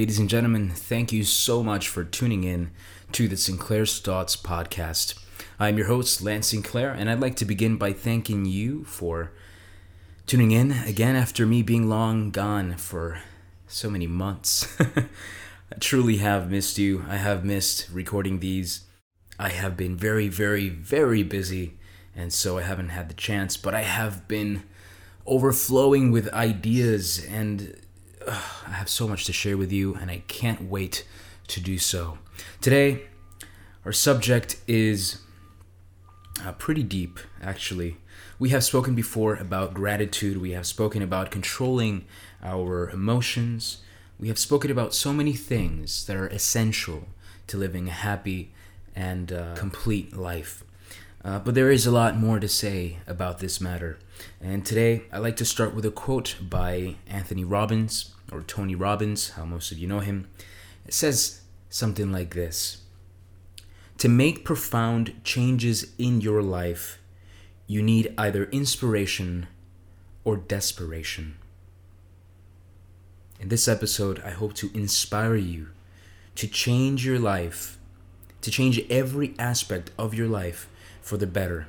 Ladies 0.00 0.18
and 0.18 0.30
gentlemen. 0.30 0.70
Thank 0.70 1.12
you 1.12 1.24
so 1.24 1.62
much 1.62 1.86
for 1.86 2.04
tuning 2.04 2.42
in 2.42 2.70
to 3.12 3.28
the 3.28 3.36
Sinclair 3.36 3.84
Thoughts 3.84 4.34
podcast. 4.34 5.12
I'm 5.58 5.76
your 5.76 5.88
host, 5.88 6.22
Lance 6.22 6.46
Sinclair, 6.46 6.90
and 6.90 7.10
I'd 7.10 7.20
like 7.20 7.36
to 7.36 7.44
begin 7.44 7.76
by 7.76 7.92
thanking 7.92 8.46
you 8.46 8.84
for 8.84 9.30
tuning 10.24 10.52
in 10.52 10.72
again 10.72 11.16
after 11.16 11.44
me 11.44 11.62
being 11.62 11.86
long 11.86 12.30
gone 12.30 12.78
for 12.78 13.20
so 13.66 13.90
many 13.90 14.06
months. 14.06 14.74
I 14.80 15.76
truly 15.80 16.16
have 16.16 16.50
missed 16.50 16.78
you. 16.78 17.04
I 17.06 17.16
have 17.16 17.44
missed 17.44 17.90
recording 17.92 18.40
these. 18.40 18.84
I 19.38 19.50
have 19.50 19.76
been 19.76 19.98
very, 19.98 20.28
very, 20.28 20.70
very 20.70 21.22
busy, 21.22 21.76
and 22.16 22.32
so 22.32 22.56
I 22.56 22.62
haven't 22.62 22.88
had 22.88 23.10
the 23.10 23.14
chance, 23.14 23.58
but 23.58 23.74
I 23.74 23.82
have 23.82 24.26
been 24.28 24.62
overflowing 25.26 26.10
with 26.10 26.32
ideas 26.32 27.22
and 27.22 27.76
I 28.26 28.72
have 28.72 28.88
so 28.88 29.08
much 29.08 29.24
to 29.26 29.32
share 29.32 29.56
with 29.56 29.72
you, 29.72 29.94
and 29.94 30.10
I 30.10 30.22
can't 30.28 30.62
wait 30.62 31.04
to 31.48 31.60
do 31.60 31.78
so. 31.78 32.18
Today, 32.60 33.02
our 33.84 33.92
subject 33.92 34.60
is 34.66 35.22
uh, 36.44 36.52
pretty 36.52 36.82
deep, 36.82 37.18
actually. 37.42 37.96
We 38.38 38.50
have 38.50 38.64
spoken 38.64 38.94
before 38.94 39.34
about 39.34 39.74
gratitude, 39.74 40.40
we 40.40 40.52
have 40.52 40.66
spoken 40.66 41.02
about 41.02 41.30
controlling 41.30 42.04
our 42.42 42.88
emotions, 42.90 43.78
we 44.18 44.28
have 44.28 44.38
spoken 44.38 44.70
about 44.70 44.94
so 44.94 45.12
many 45.12 45.32
things 45.32 46.06
that 46.06 46.16
are 46.16 46.28
essential 46.28 47.08
to 47.46 47.56
living 47.56 47.88
a 47.88 47.92
happy 47.92 48.52
and 48.94 49.32
uh, 49.32 49.54
complete 49.54 50.16
life. 50.16 50.62
Uh, 51.22 51.38
but 51.38 51.54
there 51.54 51.70
is 51.70 51.86
a 51.86 51.90
lot 51.90 52.16
more 52.16 52.40
to 52.40 52.48
say 52.48 52.98
about 53.06 53.38
this 53.38 53.60
matter. 53.60 53.98
And 54.40 54.64
today, 54.64 55.02
I'd 55.12 55.18
like 55.18 55.36
to 55.36 55.44
start 55.44 55.74
with 55.74 55.84
a 55.84 55.90
quote 55.90 56.36
by 56.40 56.96
Anthony 57.06 57.44
Robbins, 57.44 58.14
or 58.32 58.42
Tony 58.42 58.74
Robbins, 58.74 59.30
how 59.30 59.44
most 59.44 59.70
of 59.70 59.78
you 59.78 59.86
know 59.86 60.00
him. 60.00 60.28
It 60.86 60.94
says 60.94 61.42
something 61.68 62.10
like 62.10 62.34
this 62.34 62.82
To 63.98 64.08
make 64.08 64.44
profound 64.44 65.22
changes 65.22 65.92
in 65.98 66.22
your 66.22 66.42
life, 66.42 66.98
you 67.66 67.82
need 67.82 68.14
either 68.16 68.44
inspiration 68.44 69.46
or 70.24 70.36
desperation. 70.36 71.36
In 73.38 73.48
this 73.48 73.68
episode, 73.68 74.22
I 74.24 74.30
hope 74.30 74.54
to 74.54 74.70
inspire 74.74 75.36
you 75.36 75.68
to 76.34 76.46
change 76.46 77.04
your 77.04 77.18
life, 77.18 77.78
to 78.40 78.50
change 78.50 78.80
every 78.88 79.34
aspect 79.38 79.90
of 79.98 80.14
your 80.14 80.28
life 80.28 80.68
for 81.02 81.16
the 81.16 81.26
better, 81.26 81.66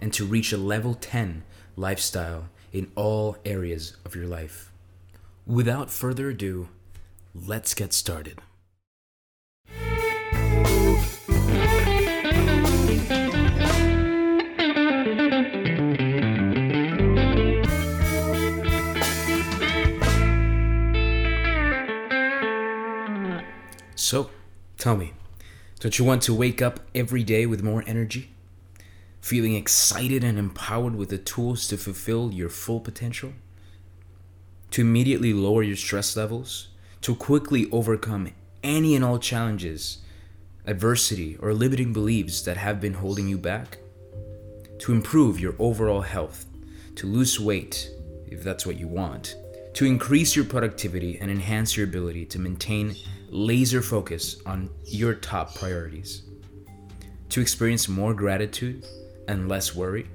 and 0.00 0.12
to 0.12 0.24
reach 0.24 0.52
a 0.52 0.56
level 0.56 0.94
10 0.94 1.42
lifestyle 1.76 2.48
in 2.72 2.90
all 2.94 3.36
areas 3.44 3.96
of 4.04 4.14
your 4.14 4.26
life. 4.26 4.72
Without 5.46 5.90
further 5.90 6.30
ado, 6.30 6.68
let's 7.34 7.74
get 7.74 7.92
started. 7.92 8.38
So, 23.94 24.30
tell 24.78 24.96
me, 24.96 25.12
don't 25.80 25.98
you 25.98 26.04
want 26.04 26.22
to 26.22 26.34
wake 26.34 26.60
up 26.60 26.80
every 26.94 27.24
day 27.24 27.46
with 27.46 27.62
more 27.62 27.82
energy? 27.86 28.31
Feeling 29.22 29.54
excited 29.54 30.24
and 30.24 30.36
empowered 30.36 30.96
with 30.96 31.10
the 31.10 31.16
tools 31.16 31.68
to 31.68 31.76
fulfill 31.76 32.32
your 32.32 32.48
full 32.48 32.80
potential? 32.80 33.32
To 34.72 34.80
immediately 34.80 35.32
lower 35.32 35.62
your 35.62 35.76
stress 35.76 36.16
levels? 36.16 36.68
To 37.02 37.14
quickly 37.14 37.70
overcome 37.70 38.32
any 38.64 38.96
and 38.96 39.04
all 39.04 39.20
challenges, 39.20 39.98
adversity, 40.66 41.36
or 41.36 41.54
limiting 41.54 41.92
beliefs 41.92 42.42
that 42.42 42.56
have 42.56 42.80
been 42.80 42.94
holding 42.94 43.28
you 43.28 43.38
back? 43.38 43.78
To 44.80 44.92
improve 44.92 45.38
your 45.38 45.54
overall 45.60 46.00
health? 46.00 46.44
To 46.96 47.06
lose 47.06 47.38
weight, 47.38 47.90
if 48.26 48.42
that's 48.42 48.66
what 48.66 48.76
you 48.76 48.88
want? 48.88 49.36
To 49.74 49.84
increase 49.84 50.34
your 50.34 50.46
productivity 50.46 51.18
and 51.20 51.30
enhance 51.30 51.76
your 51.76 51.86
ability 51.86 52.26
to 52.26 52.40
maintain 52.40 52.96
laser 53.28 53.82
focus 53.82 54.42
on 54.44 54.68
your 54.84 55.14
top 55.14 55.54
priorities? 55.54 56.22
To 57.28 57.40
experience 57.40 57.88
more 57.88 58.14
gratitude? 58.14 58.84
And 59.32 59.48
less 59.48 59.74
worry, 59.74 60.06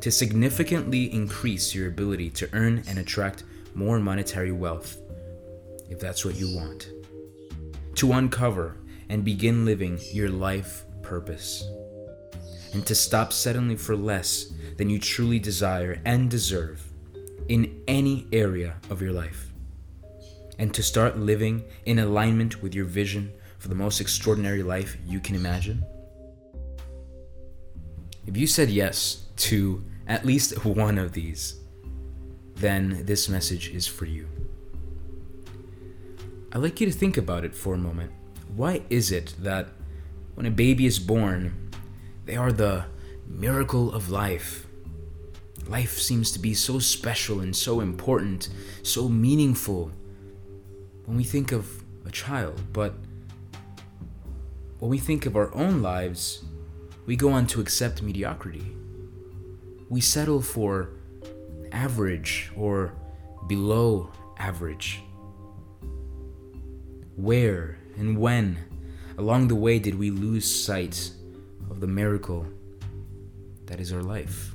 to 0.00 0.10
significantly 0.10 1.12
increase 1.12 1.74
your 1.74 1.88
ability 1.88 2.30
to 2.30 2.48
earn 2.52 2.82
and 2.86 2.98
attract 2.98 3.44
more 3.74 3.98
monetary 3.98 4.52
wealth, 4.52 4.98
if 5.88 5.98
that's 5.98 6.24
what 6.24 6.36
you 6.36 6.54
want, 6.54 6.90
to 7.94 8.12
uncover 8.12 8.76
and 9.08 9.24
begin 9.24 9.64
living 9.64 9.98
your 10.12 10.28
life 10.28 10.84
purpose, 11.02 11.64
and 12.72 12.86
to 12.86 12.94
stop 12.94 13.32
settling 13.32 13.76
for 13.76 13.96
less 13.96 14.52
than 14.76 14.90
you 14.90 14.98
truly 14.98 15.38
desire 15.38 16.00
and 16.04 16.30
deserve 16.30 16.82
in 17.48 17.82
any 17.88 18.26
area 18.32 18.74
of 18.90 19.00
your 19.00 19.12
life, 19.12 19.52
and 20.58 20.74
to 20.74 20.82
start 20.82 21.18
living 21.18 21.64
in 21.86 21.98
alignment 21.98 22.62
with 22.62 22.74
your 22.74 22.84
vision 22.84 23.32
for 23.58 23.68
the 23.68 23.74
most 23.74 24.00
extraordinary 24.00 24.62
life 24.62 24.96
you 25.06 25.20
can 25.20 25.34
imagine. 25.34 25.82
If 28.26 28.36
you 28.36 28.46
said 28.46 28.70
yes 28.70 29.26
to 29.36 29.84
at 30.06 30.24
least 30.24 30.64
one 30.64 30.98
of 30.98 31.12
these, 31.12 31.60
then 32.56 33.04
this 33.04 33.28
message 33.28 33.70
is 33.70 33.86
for 33.86 34.06
you. 34.06 34.28
I'd 36.52 36.62
like 36.62 36.80
you 36.80 36.86
to 36.86 36.92
think 36.92 37.16
about 37.16 37.44
it 37.44 37.54
for 37.54 37.74
a 37.74 37.78
moment. 37.78 38.12
Why 38.54 38.82
is 38.88 39.12
it 39.12 39.34
that 39.40 39.68
when 40.34 40.46
a 40.46 40.50
baby 40.50 40.86
is 40.86 40.98
born, 40.98 41.70
they 42.24 42.36
are 42.36 42.52
the 42.52 42.86
miracle 43.26 43.92
of 43.92 44.10
life? 44.10 44.66
Life 45.68 45.98
seems 45.98 46.30
to 46.32 46.38
be 46.38 46.54
so 46.54 46.78
special 46.78 47.40
and 47.40 47.54
so 47.54 47.80
important, 47.80 48.48
so 48.82 49.08
meaningful 49.08 49.90
when 51.04 51.16
we 51.16 51.24
think 51.24 51.52
of 51.52 51.84
a 52.04 52.10
child, 52.10 52.60
but 52.72 52.94
when 54.78 54.90
we 54.90 54.98
think 54.98 55.26
of 55.26 55.36
our 55.36 55.54
own 55.54 55.82
lives, 55.82 56.44
we 57.06 57.14
go 57.14 57.30
on 57.30 57.46
to 57.46 57.60
accept 57.60 58.02
mediocrity. 58.02 58.66
We 59.88 60.00
settle 60.00 60.42
for 60.42 60.90
average 61.70 62.50
or 62.56 62.92
below 63.46 64.10
average. 64.38 65.00
Where 67.14 67.78
and 67.96 68.18
when 68.18 68.58
along 69.16 69.48
the 69.48 69.54
way 69.54 69.78
did 69.78 69.98
we 69.98 70.10
lose 70.10 70.44
sight 70.64 71.12
of 71.70 71.80
the 71.80 71.86
miracle 71.86 72.46
that 73.66 73.80
is 73.80 73.92
our 73.92 74.02
life? 74.02 74.54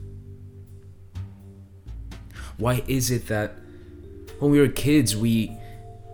Why 2.58 2.84
is 2.88 3.10
it 3.10 3.28
that 3.28 3.56
when 4.40 4.52
we 4.52 4.60
were 4.60 4.68
kids 4.68 5.16
we 5.16 5.58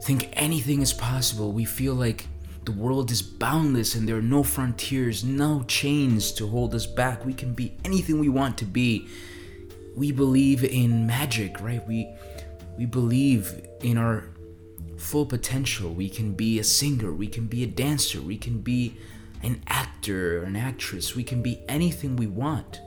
think 0.04 0.30
anything 0.34 0.82
is 0.82 0.94
possible? 0.94 1.52
We 1.52 1.66
feel 1.66 1.96
like 1.96 2.28
the 2.68 2.74
world 2.74 3.12
is 3.12 3.22
boundless 3.22 3.96
and 3.96 4.06
there 4.10 4.18
are 4.18 4.22
no 4.22 4.44
frontiers, 4.44 5.24
no 5.24 5.64
chains 5.70 6.34
to 6.34 6.46
hold 6.46 6.76
us 6.76 6.86
back. 6.86 7.26
We 7.26 7.34
can 7.34 7.54
be 7.54 7.72
anything 7.86 8.20
we 8.20 8.28
want 8.28 8.58
to 8.58 8.66
be. 8.66 9.08
We 9.96 10.12
believe 10.12 10.66
in 10.66 11.08
magic, 11.08 11.62
right? 11.62 11.88
We 11.88 12.14
we 12.78 12.86
believe 12.86 13.66
in 13.82 13.98
our 13.98 14.26
full 14.98 15.26
potential. 15.26 15.94
We 15.94 16.10
can 16.10 16.34
be 16.34 16.60
a 16.60 16.64
singer, 16.64 17.14
we 17.14 17.28
can 17.28 17.48
be 17.48 17.64
a 17.64 17.68
dancer, 17.68 18.22
we 18.22 18.38
can 18.38 18.60
be 18.60 18.98
an 19.44 19.62
actor 19.68 20.42
or 20.42 20.44
an 20.44 20.58
actress. 20.58 21.16
We 21.16 21.24
can 21.24 21.42
be 21.42 21.64
anything 21.70 22.18
we 22.18 22.28
want. 22.28 22.82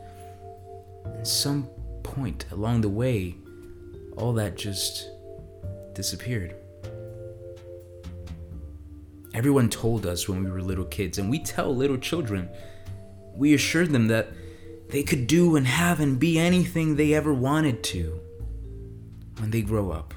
At 1.07 1.27
some 1.27 1.71
point 2.03 2.45
along 2.53 2.83
the 2.83 2.91
way, 2.91 3.37
all 4.19 4.35
that 4.35 4.59
just 4.59 5.09
disappeared. 5.95 6.60
Everyone 9.33 9.69
told 9.69 10.07
us 10.07 10.29
when 10.29 10.43
we 10.43 10.51
were 10.51 10.63
little 10.63 10.85
kids, 10.85 11.19
and 11.19 11.31
we 11.31 11.39
tell 11.39 11.75
little 11.75 11.99
children, 11.99 12.49
we 13.35 13.55
assure 13.55 13.87
them 13.87 14.09
that 14.09 14.29
they 14.89 15.03
could 15.03 15.27
do 15.27 15.55
and 15.57 15.67
have 15.67 16.01
and 16.01 16.19
be 16.19 16.39
anything 16.39 16.97
they 16.97 17.15
ever 17.15 17.33
wanted 17.33 17.83
to 17.85 18.21
when 19.39 19.51
they 19.51 19.63
grow 19.63 19.93
up. 19.93 20.15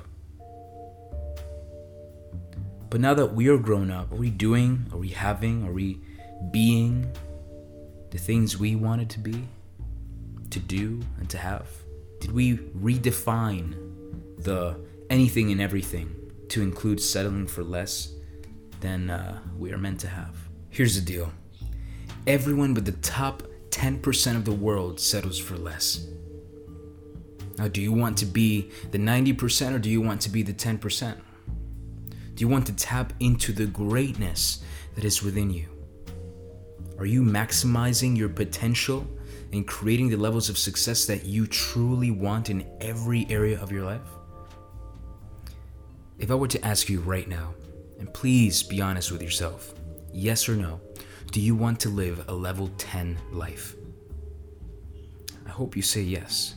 But 2.90 3.02
now 3.02 3.14
that 3.14 3.34
we 3.34 3.48
are 3.50 3.58
grown 3.58 3.92
up, 3.92 4.12
are 4.12 4.16
we 4.16 4.30
doing, 4.30 4.86
are 4.92 4.98
we 4.98 5.10
having, 5.10 5.68
are 5.68 5.72
we 5.72 6.00
being 6.52 7.12
the 8.12 8.18
things 8.18 8.58
we 8.58 8.76
wanted 8.76 9.10
to 9.12 9.20
be, 9.20 9.48
to 10.50 10.60
do, 10.60 11.02
and 11.20 11.30
to 11.30 11.38
have? 11.38 11.68
Did 12.20 12.32
we 12.32 12.58
redefine 12.58 13.74
the 14.38 14.80
anything 15.10 15.52
and 15.52 15.62
everything 15.62 16.16
to 16.50 16.62
include 16.62 17.02
settling 17.02 17.48
for 17.48 17.64
less 17.64 18.14
than 18.84 19.10
uh, 19.10 19.40
we 19.58 19.72
are 19.72 19.78
meant 19.78 20.00
to 20.02 20.08
have. 20.08 20.36
Here's 20.70 20.96
the 20.96 21.02
deal 21.02 21.32
everyone 22.28 22.74
but 22.74 22.86
the 22.86 22.92
top 22.92 23.44
10% 23.72 24.36
of 24.36 24.46
the 24.46 24.52
world 24.52 25.00
settles 25.00 25.40
for 25.40 25.58
less. 25.58 26.06
Now, 27.58 27.68
do 27.68 27.82
you 27.82 27.92
want 27.92 28.18
to 28.20 28.26
be 28.26 28.72
the 28.92 28.98
90% 28.98 29.74
or 29.74 29.80
do 29.80 29.90
you 29.90 30.02
want 30.02 30.22
to 30.22 30.30
be 30.30 30.44
the 30.44 30.54
10%? 30.54 31.18
Do 32.36 32.42
you 32.42 32.48
want 32.48 32.66
to 32.68 32.74
tap 32.74 33.14
into 33.20 33.52
the 33.52 33.68
greatness 33.68 34.64
that 34.96 35.04
is 35.04 35.24
within 35.24 35.50
you? 35.50 35.68
Are 36.98 37.06
you 37.06 37.24
maximizing 37.24 38.18
your 38.18 38.30
potential 38.30 39.08
and 39.52 39.68
creating 39.68 40.10
the 40.10 40.18
levels 40.18 40.50
of 40.50 40.58
success 40.58 41.06
that 41.06 41.26
you 41.26 41.46
truly 41.48 42.12
want 42.12 42.50
in 42.50 42.66
every 42.82 43.28
area 43.30 43.60
of 43.62 43.72
your 43.72 43.86
life? 43.86 44.10
If 46.20 46.32
I 46.32 46.36
were 46.36 46.48
to 46.48 46.66
ask 46.66 46.90
you 46.90 47.02
right 47.02 47.28
now, 47.28 47.54
and 48.04 48.14
please 48.14 48.62
be 48.62 48.82
honest 48.82 49.14
with 49.14 49.24
yourself, 49.24 49.74
yes 50.12 50.50
or 50.50 50.58
no, 50.58 50.82
do 51.32 51.40
you 51.40 51.56
want 51.56 51.80
to 51.80 51.88
live 51.88 52.26
a 52.28 52.34
level 52.34 52.70
10 52.78 53.18
life? 53.32 53.76
I 55.46 55.50
hope 55.50 55.78
you 55.78 55.82
say 55.82 56.02
yes. 56.02 56.56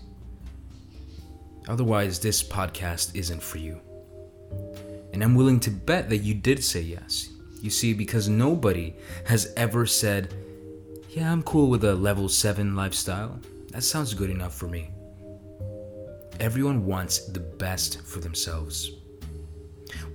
Otherwise, 1.69 2.19
this 2.19 2.43
podcast 2.43 3.15
isn't 3.15 3.41
for 3.41 3.59
you. 3.59 3.81
And 5.13 5.23
I'm 5.23 5.37
willing 5.37 5.61
to 5.61 5.71
bet 5.71 6.11
that 6.11 6.17
you 6.17 6.35
did 6.35 6.65
say 6.65 6.81
yes. 6.81 7.29
You 7.63 7.71
see, 7.71 7.93
because 7.93 8.29
nobody 8.29 8.97
has 9.27 9.53
ever 9.57 9.87
said, 9.87 10.35
Yeah, 11.11 11.31
I'm 11.31 11.45
cool 11.45 11.71
with 11.71 11.85
a 11.85 11.95
level 11.95 12.29
7 12.29 12.75
lifestyle. 12.75 13.39
That 13.71 13.85
sounds 13.85 14.15
good 14.15 14.31
enough 14.31 14.57
for 14.57 14.67
me. 14.67 14.91
Everyone 16.41 16.85
wants 16.87 17.29
the 17.29 17.39
best 17.39 18.03
for 18.03 18.19
themselves. 18.19 18.91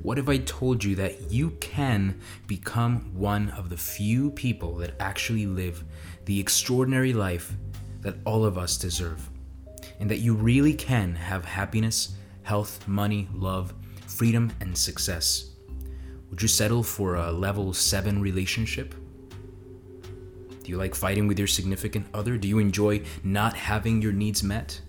What 0.01 0.17
if 0.17 0.27
I 0.27 0.37
told 0.37 0.83
you 0.83 0.95
that 0.95 1.31
you 1.31 1.51
can 1.59 2.19
become 2.47 3.11
one 3.13 3.49
of 3.51 3.69
the 3.69 3.77
few 3.77 4.31
people 4.31 4.75
that 4.77 4.95
actually 4.99 5.45
live 5.45 5.83
the 6.25 6.39
extraordinary 6.39 7.13
life 7.13 7.53
that 8.01 8.15
all 8.25 8.43
of 8.43 8.57
us 8.57 8.77
deserve? 8.77 9.29
And 9.99 10.09
that 10.09 10.17
you 10.17 10.33
really 10.33 10.73
can 10.73 11.13
have 11.13 11.45
happiness, 11.45 12.15
health, 12.41 12.87
money, 12.87 13.27
love, 13.31 13.75
freedom, 14.07 14.51
and 14.59 14.75
success? 14.75 15.51
Would 16.31 16.41
you 16.41 16.47
settle 16.47 16.81
for 16.81 17.15
a 17.15 17.31
level 17.31 17.71
7 17.71 18.19
relationship? 18.19 18.95
Do 20.63 20.71
you 20.71 20.77
like 20.77 20.95
fighting 20.95 21.27
with 21.27 21.37
your 21.37 21.47
significant 21.47 22.07
other? 22.11 22.37
Do 22.37 22.47
you 22.47 22.57
enjoy 22.57 23.03
not 23.23 23.53
having 23.53 24.01
your 24.01 24.13
needs 24.13 24.41
met? 24.41 24.81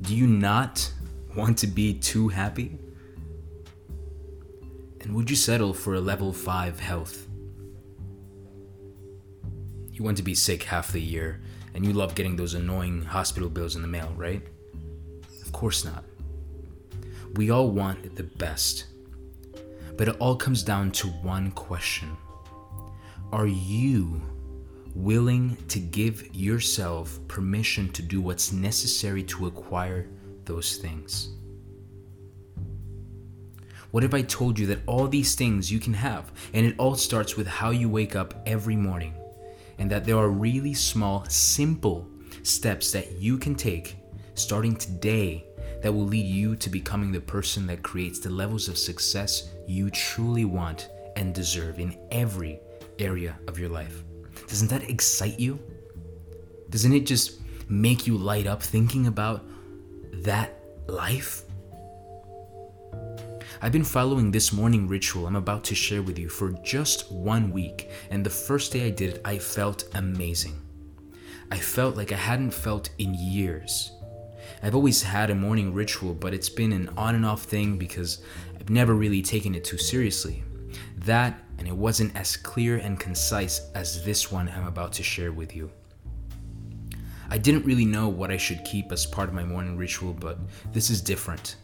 Do 0.00 0.16
you 0.16 0.26
not 0.26 0.90
want 1.36 1.58
to 1.58 1.66
be 1.66 1.92
too 1.92 2.28
happy? 2.28 2.78
And 5.00 5.14
would 5.14 5.30
you 5.30 5.36
settle 5.36 5.72
for 5.72 5.94
a 5.94 6.00
level 6.00 6.32
5 6.32 6.80
health? 6.80 7.26
You 9.90 10.04
want 10.04 10.16
to 10.16 10.22
be 10.22 10.34
sick 10.34 10.62
half 10.64 10.92
the 10.92 11.00
year, 11.00 11.40
and 11.74 11.84
you 11.84 11.92
love 11.92 12.14
getting 12.14 12.36
those 12.36 12.54
annoying 12.54 13.02
hospital 13.02 13.48
bills 13.48 13.76
in 13.76 13.82
the 13.82 13.88
mail, 13.88 14.12
right? 14.16 14.42
Of 15.42 15.52
course 15.52 15.84
not. 15.84 16.04
We 17.34 17.50
all 17.50 17.70
want 17.70 18.16
the 18.16 18.22
best. 18.24 18.86
But 19.96 20.08
it 20.08 20.16
all 20.20 20.36
comes 20.36 20.62
down 20.62 20.92
to 20.92 21.08
one 21.08 21.50
question 21.50 22.16
Are 23.32 23.48
you 23.48 24.22
willing 24.94 25.56
to 25.68 25.80
give 25.80 26.34
yourself 26.34 27.18
permission 27.28 27.92
to 27.92 28.02
do 28.02 28.20
what's 28.20 28.52
necessary 28.52 29.22
to 29.24 29.46
acquire 29.46 30.08
those 30.44 30.76
things? 30.76 31.30
What 33.90 34.04
if 34.04 34.12
I 34.12 34.22
told 34.22 34.58
you 34.58 34.66
that 34.66 34.80
all 34.86 35.08
these 35.08 35.34
things 35.34 35.72
you 35.72 35.80
can 35.80 35.94
have, 35.94 36.30
and 36.52 36.66
it 36.66 36.74
all 36.78 36.94
starts 36.94 37.36
with 37.36 37.46
how 37.46 37.70
you 37.70 37.88
wake 37.88 38.14
up 38.14 38.34
every 38.44 38.76
morning, 38.76 39.14
and 39.78 39.90
that 39.90 40.04
there 40.04 40.18
are 40.18 40.28
really 40.28 40.74
small, 40.74 41.24
simple 41.28 42.06
steps 42.42 42.92
that 42.92 43.12
you 43.12 43.38
can 43.38 43.54
take 43.54 43.96
starting 44.34 44.76
today 44.76 45.44
that 45.82 45.92
will 45.92 46.04
lead 46.04 46.26
you 46.26 46.54
to 46.56 46.68
becoming 46.68 47.12
the 47.12 47.20
person 47.20 47.66
that 47.66 47.82
creates 47.82 48.18
the 48.18 48.30
levels 48.30 48.68
of 48.68 48.76
success 48.76 49.50
you 49.66 49.90
truly 49.90 50.44
want 50.44 50.90
and 51.16 51.34
deserve 51.34 51.78
in 51.78 51.96
every 52.10 52.60
area 52.98 53.38
of 53.48 53.58
your 53.58 53.70
life? 53.70 54.04
Doesn't 54.48 54.68
that 54.68 54.88
excite 54.90 55.40
you? 55.40 55.58
Doesn't 56.68 56.92
it 56.92 57.06
just 57.06 57.40
make 57.68 58.06
you 58.06 58.18
light 58.18 58.46
up 58.46 58.62
thinking 58.62 59.06
about 59.06 59.44
that 60.12 60.60
life? 60.86 61.42
I've 63.60 63.72
been 63.72 63.82
following 63.82 64.30
this 64.30 64.52
morning 64.52 64.86
ritual 64.86 65.26
I'm 65.26 65.34
about 65.34 65.64
to 65.64 65.74
share 65.74 66.00
with 66.00 66.16
you 66.16 66.28
for 66.28 66.52
just 66.62 67.10
one 67.10 67.50
week, 67.50 67.90
and 68.08 68.24
the 68.24 68.30
first 68.30 68.70
day 68.70 68.86
I 68.86 68.90
did 68.90 69.16
it, 69.16 69.20
I 69.24 69.38
felt 69.38 69.88
amazing. 69.94 70.62
I 71.50 71.58
felt 71.58 71.96
like 71.96 72.12
I 72.12 72.16
hadn't 72.16 72.52
felt 72.52 72.90
in 72.98 73.14
years. 73.14 73.90
I've 74.62 74.76
always 74.76 75.02
had 75.02 75.30
a 75.30 75.34
morning 75.34 75.74
ritual, 75.74 76.14
but 76.14 76.32
it's 76.32 76.48
been 76.48 76.70
an 76.70 76.88
on 76.96 77.16
and 77.16 77.26
off 77.26 77.42
thing 77.42 77.78
because 77.78 78.22
I've 78.60 78.70
never 78.70 78.94
really 78.94 79.22
taken 79.22 79.56
it 79.56 79.64
too 79.64 79.78
seriously. 79.78 80.44
That, 80.98 81.42
and 81.58 81.66
it 81.66 81.76
wasn't 81.76 82.14
as 82.14 82.36
clear 82.36 82.76
and 82.76 83.00
concise 83.00 83.72
as 83.74 84.04
this 84.04 84.30
one 84.30 84.48
I'm 84.50 84.68
about 84.68 84.92
to 84.94 85.02
share 85.02 85.32
with 85.32 85.56
you. 85.56 85.68
I 87.28 87.38
didn't 87.38 87.66
really 87.66 87.84
know 87.84 88.08
what 88.08 88.30
I 88.30 88.36
should 88.36 88.64
keep 88.64 88.92
as 88.92 89.04
part 89.04 89.28
of 89.28 89.34
my 89.34 89.42
morning 89.42 89.76
ritual, 89.76 90.12
but 90.12 90.38
this 90.72 90.90
is 90.90 91.02
different. 91.02 91.56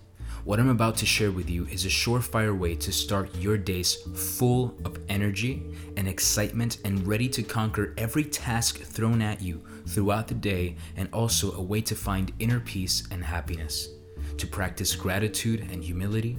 What 0.45 0.61
I'm 0.61 0.69
about 0.69 0.99
to 0.99 1.07
share 1.07 1.31
with 1.31 1.49
you 1.49 1.65
is 1.69 1.87
a 1.87 1.89
surefire 1.89 2.55
way 2.57 2.75
to 2.75 2.93
start 2.93 3.35
your 3.37 3.57
days 3.57 3.95
full 4.15 4.75
of 4.85 4.99
energy 5.09 5.75
and 5.97 6.07
excitement 6.07 6.81
and 6.85 7.07
ready 7.07 7.31
to 7.31 7.43
conquer 7.43 7.95
every 7.97 8.25
task 8.25 8.81
thrown 8.81 9.23
at 9.23 9.41
you 9.41 9.63
throughout 9.87 10.29
the 10.29 10.35
day, 10.35 10.77
and 10.97 11.09
also 11.15 11.53
a 11.53 11.63
way 11.63 11.81
to 11.81 11.95
find 11.95 12.31
inner 12.41 12.61
peace 12.61 13.09
and 13.11 13.25
happiness, 13.25 13.89
to 14.37 14.47
practice 14.47 14.95
gratitude 14.95 15.67
and 15.73 15.83
humility, 15.83 16.37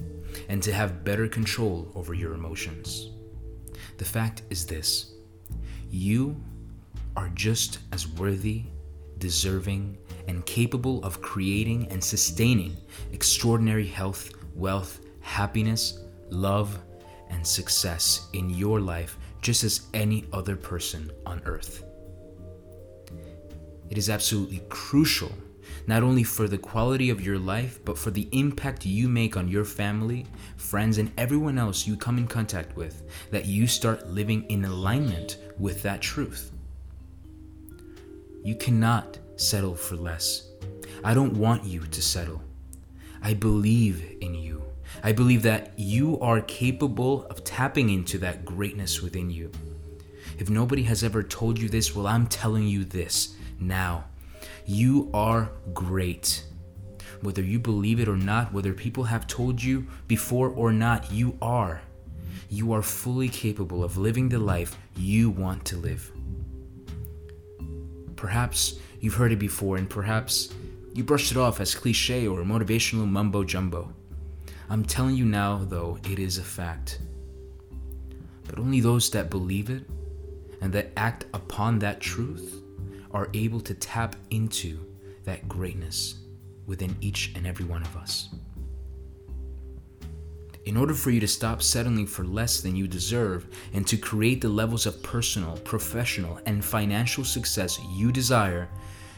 and 0.48 0.62
to 0.62 0.72
have 0.72 1.02
better 1.02 1.26
control 1.26 1.90
over 1.96 2.14
your 2.14 2.34
emotions. 2.34 3.10
The 3.98 4.04
fact 4.04 4.42
is 4.50 4.66
this 4.66 5.14
you 5.90 6.40
are 7.16 7.30
just 7.30 7.80
as 7.90 8.06
worthy, 8.06 8.66
deserving, 9.18 9.98
and 10.28 10.44
capable 10.46 11.02
of 11.04 11.22
creating 11.22 11.86
and 11.90 12.02
sustaining 12.02 12.76
extraordinary 13.12 13.86
health, 13.86 14.32
wealth, 14.54 15.00
happiness, 15.20 16.00
love, 16.30 16.78
and 17.30 17.46
success 17.46 18.28
in 18.32 18.50
your 18.50 18.80
life 18.80 19.18
just 19.42 19.64
as 19.64 19.86
any 19.94 20.24
other 20.32 20.56
person 20.56 21.10
on 21.24 21.40
earth. 21.44 21.84
It 23.90 23.98
is 23.98 24.10
absolutely 24.10 24.62
crucial, 24.68 25.30
not 25.86 26.02
only 26.02 26.24
for 26.24 26.48
the 26.48 26.58
quality 26.58 27.10
of 27.10 27.24
your 27.24 27.38
life, 27.38 27.78
but 27.84 27.96
for 27.96 28.10
the 28.10 28.28
impact 28.32 28.84
you 28.84 29.08
make 29.08 29.36
on 29.36 29.48
your 29.48 29.64
family, 29.64 30.26
friends, 30.56 30.98
and 30.98 31.12
everyone 31.16 31.58
else 31.58 31.86
you 31.86 31.96
come 31.96 32.18
in 32.18 32.26
contact 32.26 32.76
with, 32.76 33.04
that 33.30 33.46
you 33.46 33.68
start 33.68 34.08
living 34.08 34.42
in 34.44 34.64
alignment 34.64 35.38
with 35.58 35.82
that 35.82 36.02
truth. 36.02 36.50
You 38.46 38.54
cannot 38.54 39.18
settle 39.34 39.74
for 39.74 39.96
less. 39.96 40.50
I 41.02 41.14
don't 41.14 41.36
want 41.36 41.64
you 41.64 41.80
to 41.80 42.00
settle. 42.00 42.44
I 43.20 43.34
believe 43.34 44.18
in 44.20 44.36
you. 44.36 44.62
I 45.02 45.10
believe 45.10 45.42
that 45.42 45.72
you 45.76 46.20
are 46.20 46.40
capable 46.42 47.26
of 47.26 47.42
tapping 47.42 47.90
into 47.90 48.18
that 48.18 48.44
greatness 48.44 49.02
within 49.02 49.30
you. 49.30 49.50
If 50.38 50.48
nobody 50.48 50.84
has 50.84 51.02
ever 51.02 51.24
told 51.24 51.58
you 51.58 51.68
this, 51.68 51.92
well, 51.92 52.06
I'm 52.06 52.28
telling 52.28 52.68
you 52.68 52.84
this 52.84 53.34
now. 53.58 54.04
You 54.64 55.10
are 55.12 55.50
great. 55.74 56.44
Whether 57.22 57.42
you 57.42 57.58
believe 57.58 57.98
it 57.98 58.06
or 58.06 58.16
not, 58.16 58.52
whether 58.52 58.72
people 58.72 59.02
have 59.02 59.26
told 59.26 59.60
you 59.60 59.88
before 60.06 60.50
or 60.50 60.72
not, 60.72 61.10
you 61.10 61.36
are. 61.42 61.80
You 62.48 62.72
are 62.74 62.82
fully 62.82 63.28
capable 63.28 63.82
of 63.82 63.96
living 63.96 64.28
the 64.28 64.38
life 64.38 64.78
you 64.94 65.30
want 65.30 65.64
to 65.64 65.76
live. 65.76 66.12
Perhaps 68.16 68.78
you've 69.00 69.14
heard 69.14 69.32
it 69.32 69.38
before, 69.38 69.76
and 69.76 69.88
perhaps 69.88 70.52
you 70.94 71.04
brushed 71.04 71.30
it 71.30 71.36
off 71.36 71.60
as 71.60 71.74
cliche 71.74 72.26
or 72.26 72.40
motivational 72.40 73.06
mumbo 73.08 73.44
jumbo. 73.44 73.92
I'm 74.68 74.84
telling 74.84 75.14
you 75.14 75.24
now, 75.24 75.64
though, 75.64 75.98
it 76.08 76.18
is 76.18 76.38
a 76.38 76.42
fact. 76.42 77.00
But 78.48 78.58
only 78.58 78.80
those 78.80 79.10
that 79.10 79.30
believe 79.30 79.70
it 79.70 79.84
and 80.60 80.72
that 80.72 80.92
act 80.96 81.26
upon 81.34 81.78
that 81.80 82.00
truth 82.00 82.62
are 83.12 83.28
able 83.34 83.60
to 83.60 83.74
tap 83.74 84.16
into 84.30 84.78
that 85.24 85.48
greatness 85.48 86.16
within 86.66 86.96
each 87.00 87.32
and 87.36 87.46
every 87.46 87.64
one 87.64 87.82
of 87.82 87.96
us. 87.96 88.30
In 90.66 90.76
order 90.76 90.94
for 90.94 91.12
you 91.12 91.20
to 91.20 91.28
stop 91.28 91.62
settling 91.62 92.08
for 92.08 92.24
less 92.24 92.60
than 92.60 92.74
you 92.74 92.88
deserve 92.88 93.46
and 93.72 93.86
to 93.86 93.96
create 93.96 94.40
the 94.40 94.48
levels 94.48 94.84
of 94.84 95.00
personal, 95.00 95.56
professional, 95.58 96.40
and 96.44 96.64
financial 96.64 97.22
success 97.22 97.78
you 97.92 98.10
desire, 98.10 98.68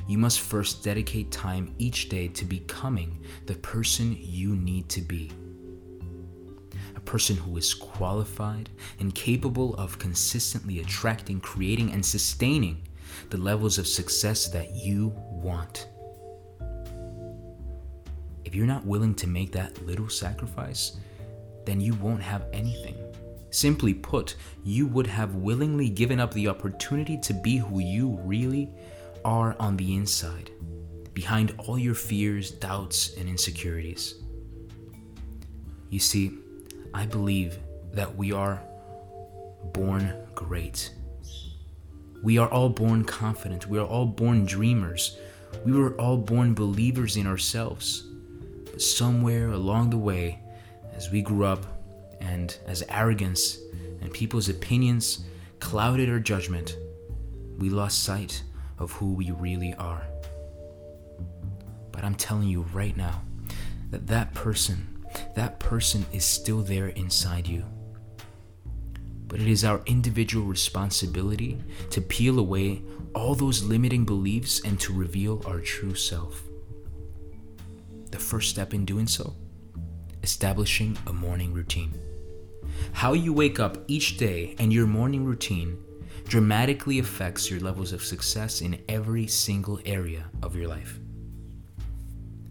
you 0.07 0.19
must 0.19 0.40
first 0.40 0.85
dedicate 0.85 1.33
time 1.33 1.75
each 1.78 2.11
day 2.11 2.28
to 2.28 2.45
becoming 2.45 3.25
the 3.47 3.55
person 3.55 4.14
you 4.21 4.57
need 4.57 4.90
to 4.90 5.00
be. 5.00 5.33
A 6.97 7.00
person 7.00 7.37
who 7.37 7.57
is 7.57 7.73
qualified 7.73 8.69
and 9.00 9.14
capable 9.14 9.75
of 9.76 9.99
consistently 9.99 10.81
attracting, 10.81 11.40
creating, 11.40 11.93
and 11.93 12.05
sustaining 12.05 12.83
the 13.31 13.38
levels 13.38 13.78
of 13.78 13.87
success 13.87 14.49
that 14.49 14.76
you 14.76 15.14
want. 15.31 15.88
if 18.49 18.55
you're 18.55 18.67
not 18.67 18.87
willing 18.87 19.14
to 19.14 19.26
make 19.26 19.52
that 19.52 19.87
little 19.87 20.09
sacrifice, 20.09 20.97
then 21.68 21.80
you 21.80 21.94
won't 21.94 22.22
have 22.22 22.46
anything. 22.52 22.96
Simply 23.50 23.92
put, 23.92 24.37
you 24.64 24.87
would 24.87 25.06
have 25.06 25.34
willingly 25.34 25.90
given 25.90 26.18
up 26.18 26.32
the 26.32 26.48
opportunity 26.48 27.18
to 27.18 27.34
be 27.34 27.58
who 27.58 27.80
you 27.80 28.18
really 28.25 28.70
are 29.25 29.54
on 29.60 29.76
the 29.76 29.94
inside, 29.94 30.50
behind 31.12 31.54
all 31.58 31.78
your 31.78 31.94
fears, 31.94 32.50
doubts, 32.50 33.14
and 33.16 33.28
insecurities. 33.28 34.14
You 35.90 35.98
see, 35.98 36.38
I 36.94 37.06
believe 37.06 37.58
that 37.92 38.16
we 38.16 38.32
are 38.32 38.62
born 39.72 40.14
great. 40.34 40.94
We 42.22 42.38
are 42.38 42.48
all 42.48 42.68
born 42.68 43.04
confident. 43.04 43.66
We 43.66 43.78
are 43.78 43.87
all 43.87 44.06
born 44.06 44.44
dreamers. 44.44 45.18
We 45.64 45.72
were 45.72 45.94
all 45.94 46.16
born 46.16 46.54
believers 46.54 47.16
in 47.16 47.26
ourselves. 47.26 48.04
But 48.64 48.82
somewhere 48.82 49.50
along 49.50 49.90
the 49.90 49.98
way, 49.98 50.40
as 50.99 51.12
we 51.12 51.23
grew 51.23 51.45
up, 51.45 51.64
and 52.21 52.59
as 52.67 52.83
arrogance 52.88 53.61
and 54.00 54.12
people's 54.12 54.49
opinions 54.49 55.25
clouded 55.61 56.11
our 56.11 56.19
judgment, 56.19 56.76
we 57.57 57.71
lost 57.71 58.02
sight 58.02 58.43
of 58.81 58.90
who 58.90 59.12
we 59.12 59.31
really 59.31 59.73
are. 59.75 60.02
But 61.93 62.02
I'm 62.02 62.17
telling 62.17 62.49
you 62.49 62.62
right 62.73 62.97
now 62.97 63.23
that 63.90 64.09
that 64.09 64.35
person, 64.35 65.07
that 65.37 65.61
person 65.61 66.05
is 66.12 66.25
still 66.25 66.62
there 66.62 66.88
inside 66.88 67.47
you. 67.47 67.64
But 69.28 69.40
it 69.40 69.47
is 69.47 69.64
our 69.64 69.83
individual 69.87 70.47
responsibility 70.47 71.62
to 71.90 72.00
peel 72.00 72.40
away 72.40 72.83
all 73.14 73.37
those 73.37 73.62
limiting 73.62 74.05
beliefs 74.05 74.62
and 74.64 74.81
to 74.81 74.93
reveal 74.93 75.45
our 75.47 75.61
true 75.61 75.95
self. 75.95 76.43
The 78.11 78.19
first 78.19 78.50
step 78.50 78.75
in 78.75 78.85
doing 78.85 79.07
so, 79.07 79.37
establishing 80.28 80.94
a 81.06 81.12
morning 81.12 81.54
routine. 81.54 81.90
How 82.92 83.14
you 83.14 83.32
wake 83.32 83.58
up 83.58 83.78
each 83.87 84.18
day 84.18 84.54
and 84.58 84.70
your 84.70 84.87
morning 84.87 85.25
routine 85.25 85.78
dramatically 86.26 86.99
affects 86.99 87.50
your 87.50 87.61
levels 87.61 87.94
of 87.94 88.04
success 88.04 88.61
in 88.61 88.78
every 88.90 89.26
single 89.26 89.80
area 89.87 90.26
of 90.42 90.54
your 90.54 90.68
life. 90.68 90.99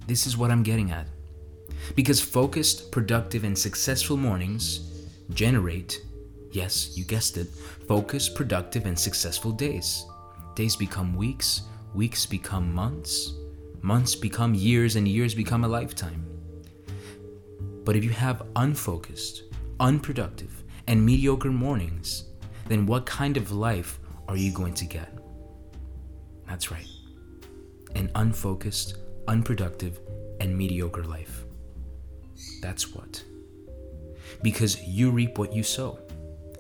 This 0.08 0.26
is 0.26 0.36
what 0.36 0.50
I'm 0.50 0.64
getting 0.64 0.90
at. 0.90 1.06
Because 1.96 2.20
focused, 2.20 2.92
productive, 2.92 3.44
and 3.44 3.56
successful 3.56 4.18
mornings 4.18 4.80
generate, 5.30 6.02
yes, 6.52 6.98
you 6.98 7.04
guessed 7.04 7.38
it, 7.38 7.48
focused, 7.88 8.34
productive, 8.34 8.88
and 8.88 8.98
successful 8.98 9.52
days. 9.52 10.04
Days 10.56 10.76
become 10.76 11.16
weeks, 11.16 11.62
weeks 11.94 12.26
become 12.26 12.74
months, 12.74 13.34
months 13.84 14.16
become 14.16 14.56
years, 14.56 14.96
and 14.96 15.08
years 15.08 15.36
become 15.36 15.64
a 15.64 15.68
lifetime. 15.68 16.37
But 17.88 17.96
if 17.96 18.04
you 18.04 18.10
have 18.10 18.46
unfocused, 18.58 19.44
unproductive, 19.80 20.66
and 20.88 21.06
mediocre 21.06 21.54
mornings, 21.54 22.26
then 22.68 22.86
what 22.86 23.06
kind 23.06 23.38
of 23.38 23.54
life 23.54 23.98
are 24.28 24.36
you 24.36 24.52
going 24.52 24.74
to 24.74 24.84
get? 24.84 25.08
That's 26.50 26.70
right. 26.70 26.86
An 27.96 28.12
unfocused, 28.16 28.98
unproductive, 29.30 30.02
and 30.42 30.58
mediocre 30.58 31.06
life. 31.06 31.46
That's 32.62 32.94
what. 32.94 33.24
Because 34.44 34.84
you 34.84 35.10
reap 35.10 35.38
what 35.38 35.54
you 35.54 35.64
sow. 35.64 35.98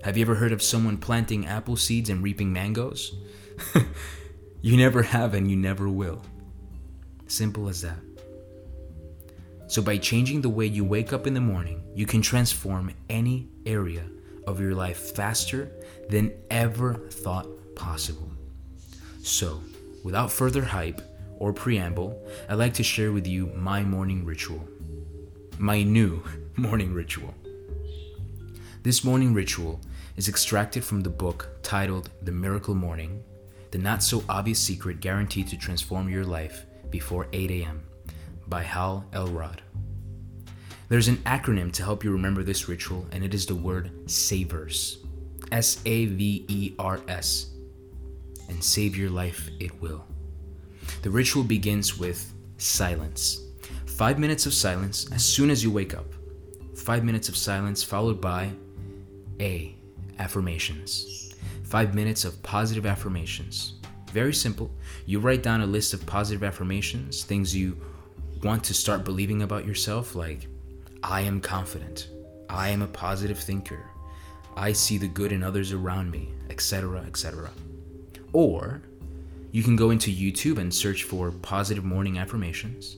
Have 0.05 0.15
you 0.15 0.21
ever 0.21 0.35
heard 0.35 0.53
of 0.53 0.63
someone 0.63 0.95
planting 0.97 1.45
apple 1.45 1.75
seeds 1.75 2.09
and 2.09 2.23
reaping 2.23 2.53
mangoes? 2.53 3.17
you 4.61 4.77
never 4.77 5.03
have 5.03 5.33
and 5.33 5.51
you 5.51 5.57
never 5.57 5.89
will. 5.89 6.21
Simple 7.27 7.67
as 7.67 7.81
that. 7.81 7.99
So, 9.67 9.81
by 9.81 9.97
changing 9.97 10.41
the 10.41 10.49
way 10.49 10.65
you 10.65 10.85
wake 10.85 11.11
up 11.11 11.27
in 11.27 11.33
the 11.33 11.41
morning, 11.41 11.83
you 11.93 12.05
can 12.05 12.21
transform 12.21 12.93
any 13.09 13.49
area 13.65 14.03
of 14.45 14.61
your 14.61 14.73
life 14.73 15.13
faster 15.13 15.69
than 16.09 16.31
ever 16.49 16.93
thought 17.09 17.47
possible. 17.75 18.31
So, 19.23 19.61
without 20.05 20.31
further 20.31 20.63
hype 20.63 21.01
or 21.37 21.51
preamble, 21.51 22.25
I'd 22.47 22.55
like 22.55 22.75
to 22.75 22.83
share 22.83 23.11
with 23.11 23.27
you 23.27 23.47
my 23.47 23.83
morning 23.83 24.23
ritual. 24.23 24.65
My 25.59 25.83
new 25.83 26.23
morning 26.55 26.93
ritual. 26.93 27.33
This 28.83 29.03
morning 29.03 29.33
ritual 29.33 29.81
is 30.15 30.29
extracted 30.29 30.85
from 30.85 31.01
the 31.01 31.09
book 31.09 31.49
titled 31.61 32.09
The 32.21 32.31
Miracle 32.31 32.73
Morning 32.73 33.21
The 33.71 33.79
Not 33.79 34.01
So 34.01 34.23
Obvious 34.29 34.59
Secret 34.59 35.01
Guaranteed 35.01 35.49
to 35.49 35.57
Transform 35.57 36.07
Your 36.07 36.23
Life 36.23 36.65
Before 36.89 37.27
8 37.33 37.51
a.m 37.51 37.86
by 38.49 38.63
Hal 38.63 39.05
Elrod. 39.13 39.61
There's 40.89 41.09
an 41.09 41.17
acronym 41.17 41.73
to 41.73 41.83
help 41.83 42.03
you 42.03 42.11
remember 42.11 42.43
this 42.43 42.69
ritual, 42.69 43.05
and 43.11 43.23
it 43.23 43.33
is 43.33 43.45
the 43.45 43.55
word 43.55 43.91
SAVERS. 44.09 44.99
S 45.51 45.81
A 45.85 46.05
V 46.05 46.45
E 46.47 46.73
R 46.79 47.01
S. 47.07 47.47
And 48.49 48.63
save 48.63 48.95
your 48.95 49.09
life 49.09 49.49
it 49.59 49.81
will. 49.81 50.05
The 51.01 51.09
ritual 51.09 51.43
begins 51.43 51.97
with 51.97 52.33
silence. 52.57 53.41
Five 53.85 54.19
minutes 54.19 54.45
of 54.45 54.53
silence 54.53 55.11
as 55.11 55.25
soon 55.25 55.49
as 55.49 55.63
you 55.63 55.71
wake 55.71 55.93
up. 55.93 56.05
Five 56.75 57.03
minutes 57.03 57.27
of 57.27 57.35
silence 57.35 57.83
followed 57.83 58.21
by 58.21 58.51
A. 59.41 59.75
Affirmations. 60.19 61.33
Five 61.63 61.93
minutes 61.93 62.23
of 62.23 62.41
positive 62.43 62.85
affirmations. 62.85 63.73
Very 64.11 64.33
simple. 64.33 64.71
You 65.05 65.19
write 65.19 65.43
down 65.43 65.61
a 65.61 65.65
list 65.65 65.93
of 65.93 66.05
positive 66.05 66.43
affirmations, 66.43 67.23
things 67.23 67.55
you 67.55 67.77
want 68.41 68.63
to 68.65 68.73
start 68.73 69.03
believing 69.03 69.41
about 69.41 69.65
yourself, 69.65 70.15
like, 70.15 70.47
I 71.03 71.21
am 71.21 71.41
confident, 71.41 72.09
I 72.49 72.69
am 72.69 72.81
a 72.81 72.87
positive 72.87 73.39
thinker, 73.39 73.83
I 74.55 74.71
see 74.71 74.97
the 74.97 75.07
good 75.07 75.31
in 75.31 75.43
others 75.43 75.71
around 75.71 76.09
me, 76.09 76.33
etc., 76.49 77.01
etc. 77.01 77.51
Or 78.33 78.81
you 79.51 79.63
can 79.63 79.75
go 79.75 79.91
into 79.91 80.11
YouTube 80.11 80.57
and 80.57 80.73
search 80.73 81.03
for 81.03 81.31
positive 81.31 81.83
morning 81.83 82.17
affirmations, 82.17 82.97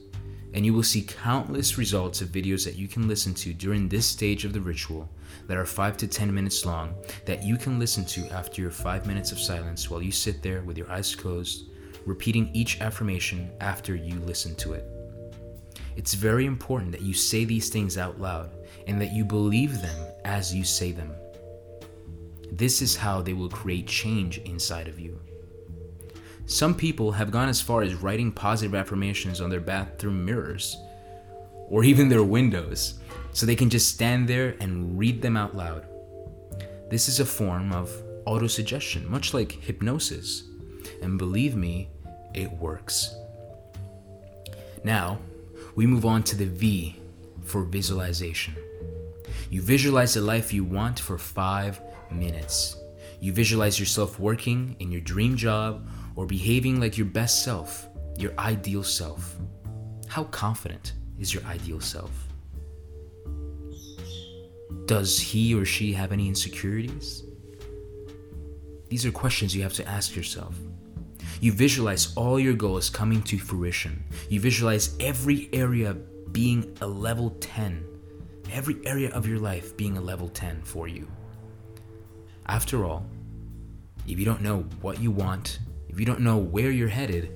and 0.53 0.65
you 0.65 0.73
will 0.73 0.83
see 0.83 1.01
countless 1.03 1.77
results 1.77 2.21
of 2.21 2.29
videos 2.29 2.65
that 2.65 2.75
you 2.75 2.87
can 2.87 3.07
listen 3.07 3.33
to 3.35 3.53
during 3.53 3.87
this 3.87 4.05
stage 4.05 4.45
of 4.45 4.53
the 4.53 4.61
ritual 4.61 5.09
that 5.47 5.57
are 5.57 5.65
5 5.65 5.97
to 5.97 6.07
10 6.07 6.33
minutes 6.33 6.65
long 6.65 6.95
that 7.25 7.43
you 7.43 7.55
can 7.57 7.77
listen 7.77 8.03
to 8.05 8.27
after 8.31 8.61
your 8.61 8.71
5 8.71 9.05
minutes 9.05 9.31
of 9.31 9.39
silence 9.39 9.89
while 9.89 10.01
you 10.01 10.11
sit 10.11 10.41
there 10.41 10.61
with 10.63 10.77
your 10.77 10.89
eyes 10.89 11.15
closed, 11.15 11.69
repeating 12.05 12.49
each 12.53 12.81
affirmation 12.81 13.51
after 13.61 13.95
you 13.95 14.15
listen 14.21 14.55
to 14.55 14.73
it. 14.73 14.98
It's 15.99 16.13
very 16.13 16.45
important 16.45 16.93
that 16.93 17.01
you 17.01 17.13
say 17.13 17.43
these 17.43 17.67
things 17.67 17.97
out 17.97 18.21
loud 18.21 18.51
and 18.87 19.01
that 19.01 19.11
you 19.11 19.25
believe 19.25 19.81
them 19.81 20.07
as 20.23 20.55
you 20.55 20.63
say 20.63 20.93
them. 20.93 21.13
This 22.53 22.81
is 22.81 22.95
how 22.95 23.21
they 23.21 23.33
will 23.33 23.49
create 23.49 23.85
change 23.85 24.37
inside 24.37 24.87
of 24.87 24.97
you. 24.97 25.19
Some 26.45 26.73
people 26.73 27.11
have 27.11 27.31
gone 27.31 27.49
as 27.49 27.59
far 27.59 27.81
as 27.81 27.95
writing 27.95 28.31
positive 28.31 28.75
affirmations 28.75 29.41
on 29.41 29.49
their 29.49 29.59
bathroom 29.59 30.23
mirrors 30.23 30.77
or 31.67 31.83
even 31.83 32.07
their 32.07 32.23
windows 32.23 32.93
so 33.33 33.45
they 33.45 33.57
can 33.57 33.69
just 33.69 33.89
stand 33.89 34.25
there 34.25 34.55
and 34.61 34.97
read 34.97 35.21
them 35.21 35.35
out 35.35 35.53
loud. 35.53 35.85
This 36.89 37.09
is 37.09 37.19
a 37.19 37.25
form 37.25 37.73
of 37.73 37.91
autosuggestion, 38.25 39.05
much 39.09 39.33
like 39.33 39.51
hypnosis. 39.51 40.43
And 41.01 41.17
believe 41.17 41.57
me, 41.57 41.89
it 42.33 42.49
works. 42.53 43.13
Now, 44.85 45.19
we 45.79 45.87
move 45.87 46.05
on 46.05 46.21
to 46.21 46.35
the 46.35 46.45
V 46.45 46.99
for 47.41 47.63
visualization. 47.63 48.53
You 49.49 49.61
visualize 49.61 50.13
the 50.13 50.19
life 50.19 50.51
you 50.51 50.65
want 50.65 50.99
for 50.99 51.17
five 51.17 51.79
minutes. 52.11 52.75
You 53.21 53.31
visualize 53.31 53.79
yourself 53.79 54.19
working 54.19 54.75
in 54.79 54.91
your 54.91 54.99
dream 54.99 55.37
job 55.37 55.87
or 56.17 56.25
behaving 56.25 56.81
like 56.81 56.97
your 56.97 57.07
best 57.07 57.45
self, 57.45 57.87
your 58.17 58.33
ideal 58.37 58.83
self. 58.83 59.37
How 60.09 60.25
confident 60.25 60.95
is 61.17 61.33
your 61.33 61.45
ideal 61.45 61.79
self? 61.79 62.11
Does 64.85 65.17
he 65.17 65.55
or 65.55 65.63
she 65.63 65.93
have 65.93 66.11
any 66.11 66.27
insecurities? 66.27 67.23
These 68.89 69.05
are 69.05 69.11
questions 69.11 69.55
you 69.55 69.63
have 69.63 69.75
to 69.75 69.87
ask 69.87 70.13
yourself. 70.13 70.55
You 71.41 71.53
visualize 71.53 72.13
all 72.15 72.37
your 72.39 72.53
goals 72.53 72.89
coming 72.89 73.21
to 73.23 73.37
fruition. 73.37 74.03
You 74.29 74.41
visualize 74.41 74.95
every 74.99 75.49
area 75.53 75.93
being 76.31 76.77
a 76.81 76.87
level 76.87 77.31
10, 77.39 77.85
every 78.51 78.77
area 78.85 79.09
of 79.11 79.25
your 79.25 79.39
life 79.39 79.77
being 79.77 79.97
a 79.97 80.01
level 80.01 80.27
10 80.27 80.61
for 80.63 80.87
you. 80.87 81.07
After 82.47 82.83
all, 82.83 83.05
if 84.05 84.19
you 84.19 84.25
don't 84.25 84.41
know 84.41 84.65
what 84.81 84.99
you 84.99 85.11
want, 85.11 85.59
if 85.87 85.99
you 85.99 86.05
don't 86.05 86.19
know 86.19 86.37
where 86.37 86.71
you're 86.71 86.89
headed, 86.89 87.31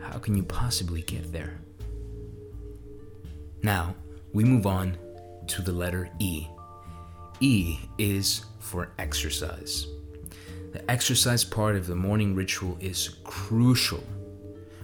how 0.00 0.18
can 0.18 0.36
you 0.36 0.44
possibly 0.44 1.02
get 1.02 1.32
there? 1.32 1.60
Now, 3.62 3.96
we 4.32 4.44
move 4.44 4.66
on 4.66 4.96
to 5.48 5.62
the 5.62 5.72
letter 5.72 6.08
E. 6.20 6.46
E 7.40 7.78
is 7.98 8.44
for 8.60 8.92
exercise. 8.98 9.86
The 10.72 10.90
exercise 10.90 11.44
part 11.44 11.76
of 11.76 11.86
the 11.86 11.94
morning 11.94 12.34
ritual 12.34 12.76
is 12.80 13.16
crucial 13.24 14.04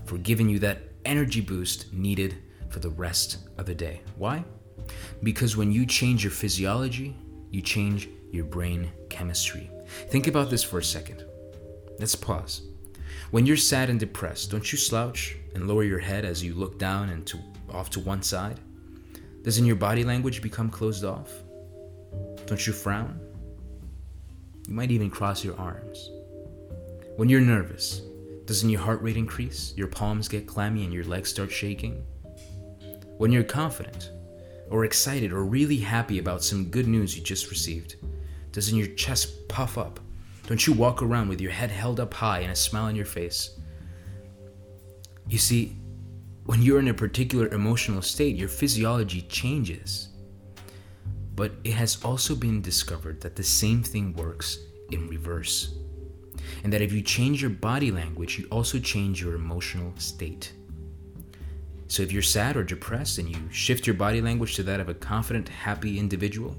for 0.06 0.16
giving 0.18 0.48
you 0.48 0.58
that 0.60 0.80
energy 1.04 1.40
boost 1.40 1.92
needed 1.92 2.36
for 2.70 2.78
the 2.78 2.90
rest 2.90 3.38
of 3.58 3.66
the 3.66 3.74
day. 3.74 4.00
Why? 4.16 4.44
Because 5.22 5.56
when 5.56 5.70
you 5.70 5.84
change 5.84 6.24
your 6.24 6.30
physiology, 6.30 7.14
you 7.50 7.60
change 7.60 8.08
your 8.32 8.44
brain 8.44 8.90
chemistry. 9.10 9.70
Think 10.08 10.26
about 10.26 10.50
this 10.50 10.62
for 10.62 10.78
a 10.78 10.84
second. 10.84 11.24
Let's 11.98 12.14
pause. 12.14 12.62
When 13.30 13.46
you're 13.46 13.56
sad 13.56 13.90
and 13.90 14.00
depressed, 14.00 14.50
don't 14.50 14.72
you 14.72 14.78
slouch 14.78 15.36
and 15.54 15.68
lower 15.68 15.84
your 15.84 15.98
head 15.98 16.24
as 16.24 16.42
you 16.42 16.54
look 16.54 16.78
down 16.78 17.10
and 17.10 17.26
to, 17.26 17.38
off 17.70 17.90
to 17.90 18.00
one 18.00 18.22
side? 18.22 18.58
Doesn't 19.42 19.66
your 19.66 19.76
body 19.76 20.02
language 20.02 20.40
become 20.40 20.70
closed 20.70 21.04
off? 21.04 21.30
Don't 22.46 22.66
you 22.66 22.72
frown? 22.72 23.20
You 24.68 24.74
might 24.74 24.90
even 24.90 25.10
cross 25.10 25.44
your 25.44 25.58
arms. 25.58 26.10
When 27.16 27.28
you're 27.28 27.40
nervous, 27.40 28.02
doesn't 28.46 28.70
your 28.70 28.80
heart 28.80 29.02
rate 29.02 29.16
increase, 29.16 29.74
your 29.76 29.88
palms 29.88 30.28
get 30.28 30.46
clammy, 30.46 30.84
and 30.84 30.92
your 30.92 31.04
legs 31.04 31.30
start 31.30 31.52
shaking? 31.52 32.04
When 33.18 33.30
you're 33.30 33.44
confident, 33.44 34.10
or 34.70 34.84
excited, 34.84 35.32
or 35.32 35.44
really 35.44 35.76
happy 35.76 36.18
about 36.18 36.42
some 36.42 36.70
good 36.70 36.88
news 36.88 37.16
you 37.16 37.22
just 37.22 37.50
received, 37.50 37.96
doesn't 38.52 38.76
your 38.76 38.88
chest 38.88 39.48
puff 39.48 39.78
up? 39.78 40.00
Don't 40.46 40.66
you 40.66 40.72
walk 40.72 41.02
around 41.02 41.28
with 41.28 41.40
your 41.40 41.52
head 41.52 41.70
held 41.70 42.00
up 42.00 42.12
high 42.12 42.40
and 42.40 42.52
a 42.52 42.56
smile 42.56 42.84
on 42.84 42.96
your 42.96 43.06
face? 43.06 43.58
You 45.28 45.38
see, 45.38 45.76
when 46.44 46.60
you're 46.60 46.78
in 46.78 46.88
a 46.88 46.94
particular 46.94 47.48
emotional 47.48 48.02
state, 48.02 48.36
your 48.36 48.48
physiology 48.48 49.22
changes. 49.22 50.08
But 51.34 51.52
it 51.64 51.74
has 51.74 52.02
also 52.04 52.34
been 52.36 52.62
discovered 52.62 53.20
that 53.20 53.36
the 53.36 53.42
same 53.42 53.82
thing 53.82 54.14
works 54.14 54.58
in 54.90 55.08
reverse 55.08 55.74
and 56.62 56.72
that 56.72 56.82
if 56.82 56.92
you 56.92 57.02
change 57.02 57.40
your 57.40 57.50
body 57.50 57.90
language, 57.90 58.38
you 58.38 58.46
also 58.50 58.78
change 58.78 59.20
your 59.20 59.34
emotional 59.34 59.92
state. 59.96 60.52
So 61.88 62.02
if 62.02 62.12
you're 62.12 62.22
sad 62.22 62.56
or 62.56 62.64
depressed 62.64 63.18
and 63.18 63.28
you 63.28 63.36
shift 63.50 63.86
your 63.86 63.94
body 63.94 64.20
language 64.20 64.56
to 64.56 64.62
that 64.64 64.80
of 64.80 64.88
a 64.88 64.94
confident, 64.94 65.48
happy 65.48 65.98
individual 65.98 66.56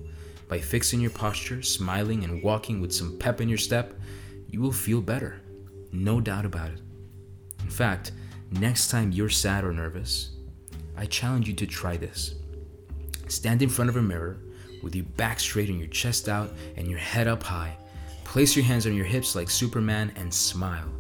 by 0.48 0.60
fixing 0.60 1.02
your 1.02 1.12
posture, 1.12 1.62
smiling, 1.62 2.24
and 2.24 2.44
walking 2.44 2.80
with 2.80 2.94
some 2.94 3.18
pep 3.18 3.42
in 3.42 3.50
your 3.50 3.58
step, 3.58 3.94
you 4.48 4.62
will 4.62 4.72
feel 4.72 5.02
better. 5.02 5.42
No 5.92 6.22
doubt 6.22 6.46
about 6.46 6.72
it. 6.72 6.82
In 7.64 7.70
fact, 7.70 8.12
next 8.52 8.90
time 8.90 9.12
you're 9.12 9.30
sad 9.30 9.64
or 9.64 9.74
nervous, 9.74 10.32
I 10.96 11.08
challenge 11.08 11.48
you 11.48 11.56
to 11.56 11.66
try 11.66 11.98
this. 11.98 12.36
Stand 13.28 13.64
in 13.64 13.70
front 13.70 13.90
of 13.90 13.98
a 13.98 14.02
mirror 14.02 14.38
with 14.84 14.96
your 14.96 15.06
back 15.18 15.40
straight 15.40 15.70
and 15.70 15.80
your 15.80 15.88
chest 15.90 16.30
out 16.30 16.52
and 16.78 16.88
your 16.88 17.00
head 17.00 17.28
up 17.28 17.44
high 17.44 17.78
Place 18.26 18.54
your 18.54 18.66
hands 18.66 18.86
on 18.86 18.94
your 18.94 19.06
hips 19.06 19.34
like 19.34 19.50
Superman 19.50 20.12
and 20.18 20.34
smile. 20.34 20.92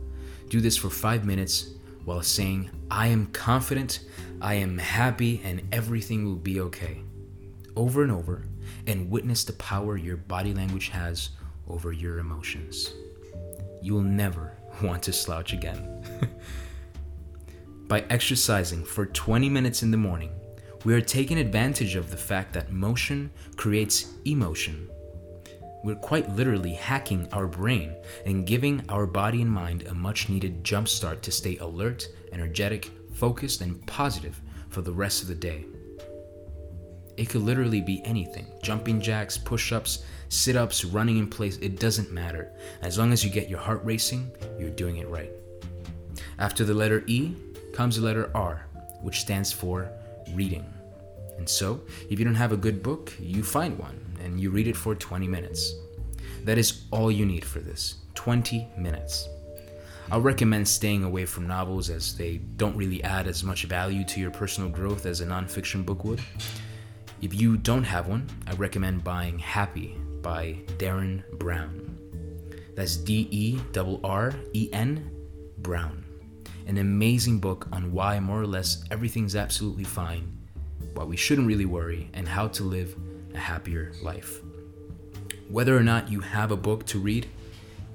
Do 0.48 0.62
this 0.62 0.78
for 0.78 0.90
five 0.90 1.26
minutes 1.26 1.72
while 2.06 2.22
saying, 2.22 2.70
I 2.90 3.08
am 3.08 3.26
confident, 3.26 4.00
I 4.40 4.54
am 4.54 4.78
happy, 4.78 5.42
and 5.44 5.62
everything 5.74 6.24
will 6.24 6.38
be 6.38 6.62
okay. 6.62 7.02
Over 7.76 8.04
and 8.04 8.12
over, 8.12 8.46
and 8.88 9.10
witness 9.10 9.44
the 9.44 9.52
power 9.54 9.98
your 9.98 10.16
body 10.16 10.54
language 10.54 10.88
has 10.90 11.32
over 11.68 11.92
your 11.92 12.20
emotions. 12.20 12.94
You 13.82 13.96
will 13.96 14.02
never 14.02 14.56
want 14.82 15.04
to 15.04 15.12
slouch 15.12 15.52
again. 15.52 16.04
By 17.90 18.06
exercising 18.10 18.86
for 18.86 19.08
20 19.08 19.50
minutes 19.50 19.84
in 19.84 19.92
the 19.92 19.98
morning, 19.98 20.32
we 20.86 20.94
are 20.94 21.02
taking 21.02 21.40
advantage 21.40 21.96
of 21.96 22.10
the 22.10 22.18
fact 22.18 22.54
that 22.54 22.72
motion 22.72 23.30
creates 23.58 24.14
emotion 24.26 24.88
we're 25.86 25.94
quite 25.94 26.28
literally 26.36 26.74
hacking 26.74 27.32
our 27.32 27.46
brain 27.46 27.96
and 28.26 28.48
giving 28.48 28.84
our 28.90 29.06
body 29.06 29.44
and 29.44 29.52
mind 29.52 29.84
a 29.84 29.94
much 29.94 30.30
needed 30.30 30.64
jumpstart 30.64 31.22
to 31.22 31.32
stay 31.32 31.58
alert, 31.58 32.08
energetic, 32.32 32.90
focused, 33.14 33.62
and 33.62 33.86
positive 33.86 34.42
for 34.70 34.82
the 34.82 34.92
rest 34.92 35.22
of 35.22 35.28
the 35.28 35.36
day. 35.36 35.64
It 37.18 37.30
could 37.30 37.44
literally 37.44 37.82
be 37.82 38.04
anything 38.04 38.48
jumping 38.64 39.00
jacks, 39.00 39.38
push 39.38 39.72
ups, 39.72 40.04
sit 40.30 40.56
ups, 40.56 40.84
running 40.84 41.20
in 41.20 41.30
place, 41.30 41.58
it 41.60 41.80
doesn't 41.80 42.12
matter. 42.12 42.52
As 42.82 42.98
long 42.98 43.14
as 43.14 43.24
you 43.24 43.30
get 43.30 43.48
your 43.48 43.60
heart 43.60 43.82
racing, 43.84 44.32
you're 44.58 44.72
doing 44.72 44.98
it 44.98 45.08
right. 45.08 45.30
After 46.40 46.64
the 46.64 46.74
letter 46.74 47.04
E 47.06 47.36
comes 47.74 47.98
the 47.98 48.02
letter 48.02 48.32
R, 48.34 48.66
which 49.04 49.20
stands 49.22 49.52
for 49.52 49.92
reading. 50.34 50.66
And 51.38 51.48
so, 51.48 51.82
if 52.10 52.20
you 52.20 52.26
don't 52.26 52.36
have 52.36 52.52
a 52.52 52.58
good 52.58 52.82
book, 52.82 53.14
you 53.20 53.44
find 53.44 53.78
one 53.78 54.00
and 54.24 54.40
you 54.40 54.50
read 54.50 54.68
it 54.68 54.76
for 54.76 54.96
20 54.96 55.28
minutes. 55.28 55.76
That 56.44 56.58
is 56.58 56.84
all 56.92 57.12
you 57.12 57.26
need 57.26 57.44
for 57.44 57.60
this 57.60 57.96
20 58.16 58.68
minutes. 58.78 59.28
I'll 60.12 60.22
recommend 60.22 60.68
staying 60.68 61.04
away 61.04 61.26
from 61.26 61.48
novels 61.48 61.90
as 61.90 62.16
they 62.16 62.38
don't 62.58 62.78
really 62.78 63.04
add 63.04 63.28
as 63.28 63.44
much 63.44 63.64
value 63.64 64.04
to 64.06 64.20
your 64.20 64.30
personal 64.30 64.70
growth 64.70 65.08
as 65.08 65.22
a 65.22 65.26
nonfiction 65.26 65.84
book 65.84 66.04
would. 66.04 66.22
If 67.22 67.34
you 67.34 67.58
don't 67.58 67.84
have 67.84 68.08
one, 68.08 68.28
I 68.46 68.54
recommend 68.54 69.04
buying 69.04 69.40
Happy 69.40 69.98
by 70.22 70.60
Derren 70.78 71.24
Brown. 71.40 71.98
That's 72.76 72.98
D 72.98 73.28
E 73.32 73.60
R 74.04 74.34
E 74.54 74.70
N 74.72 75.10
Brown. 75.60 76.04
An 76.68 76.78
amazing 76.78 77.40
book 77.40 77.68
on 77.72 77.92
why 77.92 78.20
more 78.20 78.42
or 78.42 78.48
less 78.48 78.84
everything's 78.92 79.36
absolutely 79.36 79.86
fine, 79.86 80.35
why 80.96 81.04
we 81.04 81.18
shouldn't 81.18 81.48
really 81.48 81.66
worry, 81.66 82.10
and 82.14 82.28
how 82.28 82.48
to 82.48 82.64
live 82.64 82.96
a 83.34 83.38
happier 83.38 83.92
life. 84.02 84.42
Whether 85.50 85.78
or 85.78 85.84
not 85.84 86.10
you 86.10 86.22
have 86.22 86.52
a 86.52 86.58
book 86.58 86.86
to 86.88 87.00
read, 87.00 87.28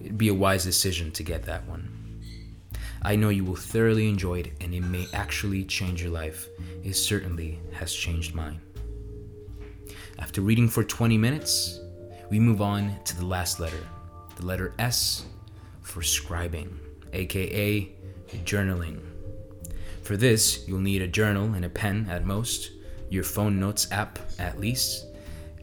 it'd 0.00 0.18
be 0.18 0.28
a 0.28 0.34
wise 0.34 0.64
decision 0.64 1.10
to 1.12 1.22
get 1.22 1.42
that 1.44 1.66
one. 1.66 1.88
I 3.02 3.16
know 3.16 3.30
you 3.30 3.44
will 3.44 3.56
thoroughly 3.56 4.08
enjoy 4.08 4.40
it 4.40 4.52
and 4.60 4.74
it 4.74 4.82
may 4.82 5.06
actually 5.14 5.64
change 5.64 6.02
your 6.02 6.12
life. 6.12 6.48
It 6.84 6.94
certainly 6.94 7.58
has 7.72 7.92
changed 7.94 8.34
mine. 8.34 8.60
After 10.18 10.42
reading 10.42 10.68
for 10.68 10.84
20 10.84 11.16
minutes, 11.16 11.80
we 12.30 12.38
move 12.38 12.60
on 12.60 12.94
to 13.04 13.16
the 13.16 13.24
last 13.24 13.58
letter, 13.58 13.82
the 14.36 14.44
letter 14.44 14.74
S 14.78 15.24
for 15.80 16.02
scribing, 16.02 16.68
aka 17.14 17.90
journaling. 18.44 19.00
For 20.02 20.16
this, 20.16 20.68
you'll 20.68 20.80
need 20.80 21.02
a 21.02 21.08
journal 21.08 21.54
and 21.54 21.64
a 21.64 21.70
pen 21.70 22.06
at 22.10 22.26
most, 22.26 22.70
your 23.10 23.24
phone 23.24 23.60
notes 23.60 23.90
app 23.92 24.18
at 24.38 24.58
least, 24.58 25.06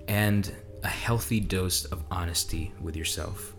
and 0.07 0.53
a 0.83 0.87
healthy 0.87 1.39
dose 1.39 1.85
of 1.85 2.03
honesty 2.11 2.71
with 2.79 2.95
yourself. 2.95 3.55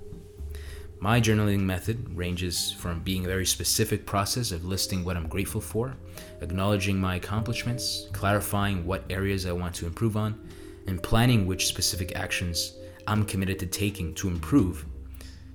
My 1.01 1.21
journaling 1.21 1.61
method 1.61 2.17
ranges 2.17 2.73
from 2.73 3.01
being 3.01 3.25
a 3.25 3.29
very 3.29 3.47
specific 3.47 4.05
process 4.05 4.51
of 4.51 4.65
listing 4.65 5.05
what 5.05 5.17
I'm 5.17 5.29
grateful 5.29 5.61
for, 5.61 5.97
acknowledging 6.41 7.01
my 7.01 7.17
accomplishments, 7.17 8.09
clarifying 8.13 8.85
what 8.85 9.05
areas 9.09 9.47
I 9.47 9.53
want 9.53 9.75
to 9.77 9.87
improve 9.87 10.17
on, 10.17 10.49
and 10.89 11.03
planning 11.03 11.47
which 11.47 11.67
specific 11.67 12.17
actions 12.17 12.77
I'm 13.07 13.25
committed 13.25 13.59
to 13.61 13.67
taking 13.67 14.13
to 14.15 14.29
improve, 14.29 14.87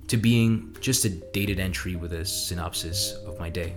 to 0.08 0.16
being 0.16 0.74
just 0.80 1.04
a 1.04 1.10
dated 1.10 1.60
entry 1.60 1.94
with 1.94 2.14
a 2.14 2.24
synopsis 2.24 3.12
of 3.26 3.38
my 3.38 3.50
day. 3.50 3.74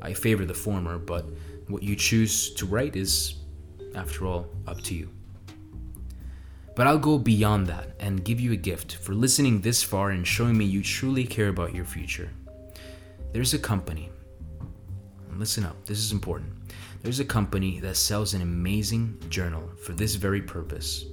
I 0.00 0.12
favor 0.12 0.44
the 0.44 0.54
former, 0.54 0.98
but 0.98 1.26
what 1.66 1.82
you 1.82 1.96
choose 1.96 2.54
to 2.54 2.66
write 2.66 2.94
is, 2.94 3.34
after 3.94 4.26
all, 4.26 4.46
up 4.66 4.80
to 4.82 4.94
you. 4.94 5.10
But 6.74 6.86
I'll 6.86 6.98
go 6.98 7.18
beyond 7.18 7.66
that 7.66 7.96
and 7.98 8.24
give 8.24 8.38
you 8.38 8.52
a 8.52 8.56
gift 8.56 8.94
for 8.94 9.12
listening 9.12 9.60
this 9.60 9.82
far 9.82 10.10
and 10.10 10.26
showing 10.26 10.56
me 10.56 10.64
you 10.64 10.82
truly 10.82 11.24
care 11.24 11.48
about 11.48 11.74
your 11.74 11.84
future. 11.84 12.30
There's 13.32 13.52
a 13.52 13.58
company, 13.58 14.10
listen 15.36 15.64
up, 15.64 15.84
this 15.84 15.98
is 15.98 16.12
important. 16.12 16.52
There's 17.02 17.20
a 17.20 17.24
company 17.24 17.80
that 17.80 17.96
sells 17.96 18.34
an 18.34 18.42
amazing 18.42 19.18
journal 19.28 19.68
for 19.82 19.92
this 19.92 20.14
very 20.14 20.42
purpose 20.42 21.04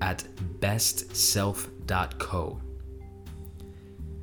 at 0.00 0.24
bestself.co 0.60 2.60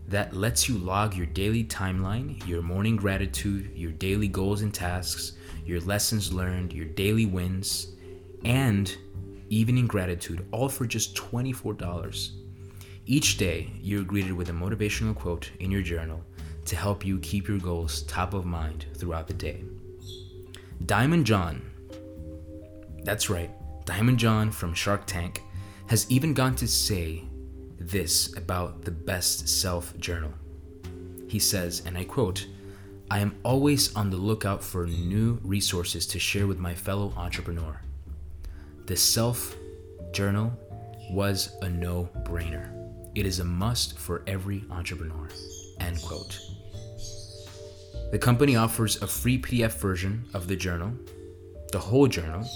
that 0.07 0.35
lets 0.35 0.67
you 0.67 0.77
log 0.77 1.15
your 1.15 1.27
daily 1.27 1.63
timeline, 1.63 2.45
your 2.45 2.61
morning 2.61 2.97
gratitude, 2.97 3.71
your 3.73 3.93
daily 3.93 4.27
goals 4.27 4.61
and 4.61 4.73
tasks, 4.73 5.33
your 5.65 5.79
lessons 5.81 6.33
learned, 6.33 6.73
your 6.73 6.85
daily 6.85 7.25
wins, 7.25 7.93
and 8.43 8.95
evening 9.49 9.87
gratitude, 9.87 10.45
all 10.51 10.69
for 10.69 10.85
just 10.85 11.15
$24. 11.15 12.31
Each 13.05 13.37
day, 13.37 13.71
you're 13.81 14.03
greeted 14.03 14.33
with 14.33 14.49
a 14.49 14.53
motivational 14.53 15.15
quote 15.15 15.51
in 15.59 15.71
your 15.71 15.81
journal 15.81 16.23
to 16.65 16.75
help 16.75 17.05
you 17.05 17.19
keep 17.19 17.47
your 17.47 17.59
goals 17.59 18.03
top 18.03 18.33
of 18.33 18.45
mind 18.45 18.85
throughout 18.95 19.27
the 19.27 19.33
day. 19.33 19.63
Daymond 20.85 21.23
John, 21.23 21.61
that's 23.03 23.29
right, 23.29 23.49
Daymond 23.85 24.17
John 24.17 24.51
from 24.51 24.73
Shark 24.73 25.05
Tank, 25.05 25.41
has 25.87 26.09
even 26.09 26.33
gone 26.33 26.55
to 26.55 26.67
say 26.67 27.23
this 27.79 28.35
about 28.37 28.83
the 28.83 28.91
Best 28.91 29.49
Self 29.49 29.97
Journal. 29.97 30.31
He 31.27 31.39
says, 31.39 31.81
and 31.85 31.97
I 31.97 32.03
quote, 32.03 32.47
I 33.11 33.19
am 33.19 33.35
always 33.43 33.93
on 33.93 34.09
the 34.09 34.15
lookout 34.15 34.63
for 34.63 34.87
new 34.87 35.37
resources 35.43 36.07
to 36.07 36.17
share 36.17 36.47
with 36.47 36.59
my 36.59 36.73
fellow 36.73 37.11
entrepreneur. 37.17 37.81
The 38.85 38.95
self 38.95 39.53
journal 40.13 40.53
was 41.09 41.57
a 41.61 41.67
no 41.67 42.07
brainer. 42.23 42.71
It 43.13 43.25
is 43.25 43.41
a 43.41 43.43
must 43.43 43.99
for 43.99 44.23
every 44.27 44.63
entrepreneur. 44.71 45.27
End 45.81 46.01
quote. 46.01 46.39
The 48.13 48.17
company 48.17 48.55
offers 48.55 49.01
a 49.01 49.07
free 49.07 49.41
PDF 49.41 49.73
version 49.73 50.23
of 50.33 50.47
the 50.47 50.55
journal 50.55 50.93
the 51.73 51.79
whole 51.79 52.07
journal, 52.07 52.47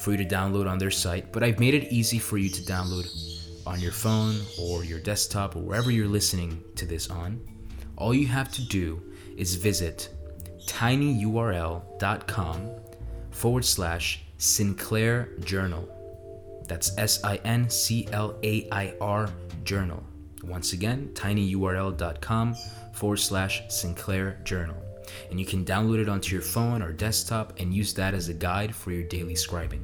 for 0.00 0.10
you 0.10 0.16
to 0.16 0.24
download 0.24 0.68
on 0.68 0.78
their 0.78 0.90
site, 0.90 1.32
but 1.32 1.44
I've 1.44 1.60
made 1.60 1.74
it 1.74 1.92
easy 1.92 2.18
for 2.18 2.36
you 2.36 2.48
to 2.48 2.62
download 2.62 3.06
on 3.64 3.78
your 3.78 3.92
phone 3.92 4.40
or 4.60 4.84
your 4.84 4.98
desktop 4.98 5.54
or 5.54 5.60
wherever 5.60 5.92
you're 5.92 6.08
listening 6.08 6.62
to 6.74 6.84
this 6.86 7.10
on. 7.10 7.40
All 7.96 8.12
you 8.12 8.26
have 8.26 8.50
to 8.52 8.62
do 8.66 9.09
is 9.36 9.54
visit 9.54 10.08
tinyurl.com 10.66 12.70
forward 13.30 13.64
slash 13.64 14.22
Sinclair 14.38 15.28
Journal. 15.44 15.88
That's 16.66 16.96
S 16.98 17.22
I 17.24 17.36
N 17.44 17.68
C 17.68 18.08
L 18.12 18.36
A 18.42 18.68
I 18.70 18.94
R 19.00 19.28
Journal. 19.64 20.02
Once 20.44 20.72
again, 20.72 21.10
tinyurl.com 21.14 22.54
forward 22.92 23.18
slash 23.18 23.62
Sinclair 23.68 24.38
Journal. 24.44 24.76
And 25.30 25.40
you 25.40 25.46
can 25.46 25.64
download 25.64 26.00
it 26.00 26.08
onto 26.08 26.32
your 26.32 26.42
phone 26.42 26.82
or 26.82 26.92
desktop 26.92 27.58
and 27.58 27.74
use 27.74 27.92
that 27.94 28.14
as 28.14 28.28
a 28.28 28.34
guide 28.34 28.74
for 28.74 28.92
your 28.92 29.04
daily 29.04 29.34
scribing. 29.34 29.82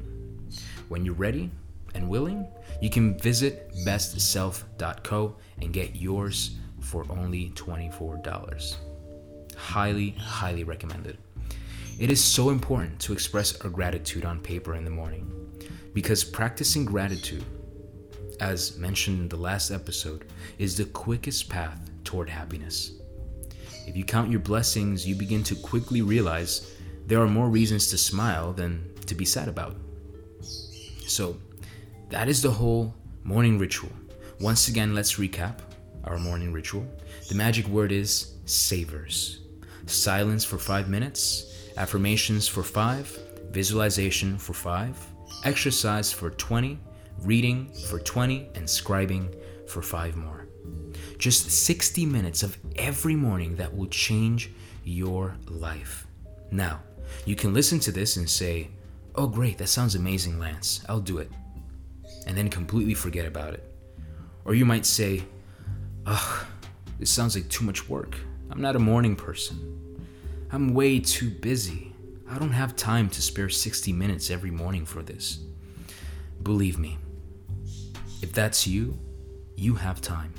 When 0.87 1.03
you're 1.03 1.13
ready 1.13 1.51
and 1.93 2.07
willing, 2.07 2.47
you 2.81 2.89
can 2.89 3.17
visit 3.19 3.71
bestself.co 3.85 5.35
and 5.61 5.73
get 5.73 5.95
yours 5.95 6.55
for 6.79 7.05
only 7.09 7.49
$24. 7.51 8.86
Highly, 9.57 10.11
highly 10.11 10.63
recommended. 10.63 11.17
It 11.99 12.11
is 12.11 12.23
so 12.23 12.51
important 12.51 12.99
to 13.01 13.11
express 13.11 13.59
our 13.61 13.69
gratitude 13.69 14.23
on 14.23 14.39
paper 14.39 14.75
in 14.75 14.85
the 14.85 14.91
morning 14.91 15.29
because 15.93 16.23
practicing 16.23 16.85
gratitude, 16.85 17.43
as 18.39 18.77
mentioned 18.77 19.19
in 19.19 19.29
the 19.29 19.35
last 19.35 19.71
episode, 19.71 20.25
is 20.59 20.77
the 20.77 20.85
quickest 20.85 21.49
path 21.49 21.89
toward 22.03 22.29
happiness. 22.29 22.91
If 23.87 23.97
you 23.97 24.03
count 24.03 24.29
your 24.29 24.41
blessings, 24.41 25.07
you 25.07 25.15
begin 25.15 25.43
to 25.45 25.55
quickly 25.55 26.03
realize 26.03 26.71
there 27.07 27.19
are 27.19 27.27
more 27.27 27.49
reasons 27.49 27.87
to 27.87 27.97
smile 27.97 28.53
than 28.53 28.93
to 29.07 29.15
be 29.15 29.25
sad 29.25 29.47
about. 29.47 29.75
So, 31.07 31.37
that 32.09 32.29
is 32.29 32.41
the 32.43 32.51
whole 32.51 32.93
morning 33.23 33.57
ritual. 33.57 33.91
Once 34.39 34.67
again, 34.67 34.93
let's 34.93 35.15
recap 35.15 35.61
our 36.03 36.19
morning 36.19 36.53
ritual. 36.53 36.85
The 37.27 37.35
magic 37.35 37.67
word 37.67 37.91
is 37.91 38.33
SAVERS. 38.45 39.46
Silence 39.87 40.45
for 40.45 40.57
five 40.57 40.89
minutes, 40.89 41.71
affirmations 41.77 42.47
for 42.47 42.63
five, 42.63 43.07
visualization 43.51 44.37
for 44.37 44.53
five, 44.53 44.97
exercise 45.43 46.11
for 46.11 46.29
20, 46.29 46.79
reading 47.19 47.71
for 47.89 47.99
20, 47.99 48.49
and 48.55 48.65
scribing 48.65 49.33
for 49.67 49.81
five 49.81 50.15
more. 50.15 50.47
Just 51.17 51.49
60 51.49 52.05
minutes 52.05 52.43
of 52.43 52.57
every 52.75 53.15
morning 53.15 53.55
that 53.55 53.75
will 53.75 53.87
change 53.87 54.51
your 54.83 55.35
life. 55.49 56.05
Now, 56.51 56.81
you 57.25 57.35
can 57.35 57.53
listen 57.53 57.79
to 57.79 57.91
this 57.91 58.17
and 58.17 58.29
say, 58.29 58.69
Oh, 59.15 59.27
great, 59.27 59.57
that 59.57 59.67
sounds 59.67 59.95
amazing, 59.95 60.37
Lance. 60.37 60.85
I'll 60.87 60.99
do 60.99 61.17
it 61.17 61.31
and 62.27 62.37
then 62.37 62.49
completely 62.49 62.93
forget 62.93 63.25
about 63.25 63.53
it. 63.53 63.63
Or 64.45 64.53
you 64.53 64.65
might 64.65 64.85
say, 64.85 65.23
ugh, 66.05 66.45
this 66.99 67.09
sounds 67.09 67.35
like 67.35 67.49
too 67.49 67.65
much 67.65 67.87
work. 67.89 68.17
I'm 68.49 68.61
not 68.61 68.75
a 68.75 68.79
morning 68.79 69.15
person. 69.15 69.99
I'm 70.51 70.73
way 70.73 70.99
too 70.99 71.29
busy. 71.29 71.93
I 72.29 72.39
don't 72.39 72.53
have 72.53 72.75
time 72.75 73.09
to 73.09 73.21
spare 73.21 73.49
60 73.49 73.91
minutes 73.91 74.31
every 74.31 74.51
morning 74.51 74.85
for 74.85 75.01
this. 75.01 75.39
Believe 76.43 76.79
me, 76.79 76.97
if 78.21 78.31
that's 78.31 78.65
you, 78.65 78.97
you 79.55 79.75
have 79.75 79.99
time. 80.01 80.33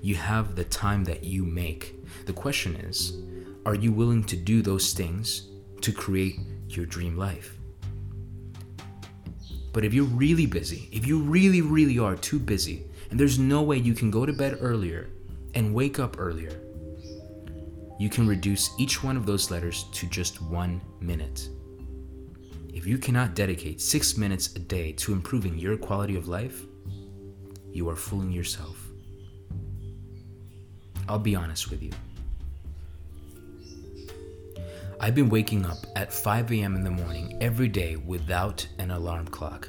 You 0.00 0.14
have 0.14 0.54
the 0.54 0.64
time 0.64 1.04
that 1.04 1.24
you 1.24 1.44
make. 1.44 1.96
The 2.26 2.32
question 2.32 2.76
is, 2.76 3.20
are 3.66 3.74
you 3.74 3.92
willing 3.92 4.24
to 4.24 4.36
do 4.36 4.62
those 4.62 4.92
things 4.92 5.48
to 5.82 5.92
create 5.92 6.38
your 6.68 6.86
dream 6.86 7.16
life? 7.16 7.56
But 9.72 9.84
if 9.84 9.92
you're 9.92 10.04
really 10.04 10.46
busy, 10.46 10.88
if 10.92 11.06
you 11.06 11.20
really, 11.20 11.62
really 11.62 11.98
are 11.98 12.16
too 12.16 12.38
busy, 12.38 12.84
and 13.10 13.18
there's 13.18 13.38
no 13.38 13.62
way 13.62 13.76
you 13.76 13.94
can 13.94 14.10
go 14.10 14.24
to 14.24 14.32
bed 14.32 14.58
earlier 14.60 15.10
and 15.54 15.74
wake 15.74 15.98
up 15.98 16.16
earlier, 16.18 16.60
you 18.00 18.08
can 18.08 18.26
reduce 18.26 18.70
each 18.78 19.04
one 19.04 19.14
of 19.14 19.26
those 19.26 19.50
letters 19.50 19.84
to 19.92 20.06
just 20.06 20.40
one 20.40 20.80
minute. 21.02 21.50
If 22.72 22.86
you 22.86 22.96
cannot 22.96 23.34
dedicate 23.34 23.78
six 23.78 24.16
minutes 24.16 24.56
a 24.56 24.58
day 24.58 24.92
to 24.92 25.12
improving 25.12 25.58
your 25.58 25.76
quality 25.76 26.16
of 26.16 26.26
life, 26.26 26.62
you 27.70 27.90
are 27.90 27.96
fooling 27.96 28.32
yourself. 28.32 28.78
I'll 31.10 31.18
be 31.18 31.36
honest 31.36 31.68
with 31.68 31.82
you. 31.82 31.90
I've 34.98 35.14
been 35.14 35.28
waking 35.28 35.66
up 35.66 35.84
at 35.94 36.10
5 36.10 36.52
a.m. 36.52 36.76
in 36.76 36.84
the 36.84 36.90
morning 36.90 37.36
every 37.42 37.68
day 37.68 37.96
without 37.96 38.66
an 38.78 38.92
alarm 38.92 39.26
clock 39.26 39.68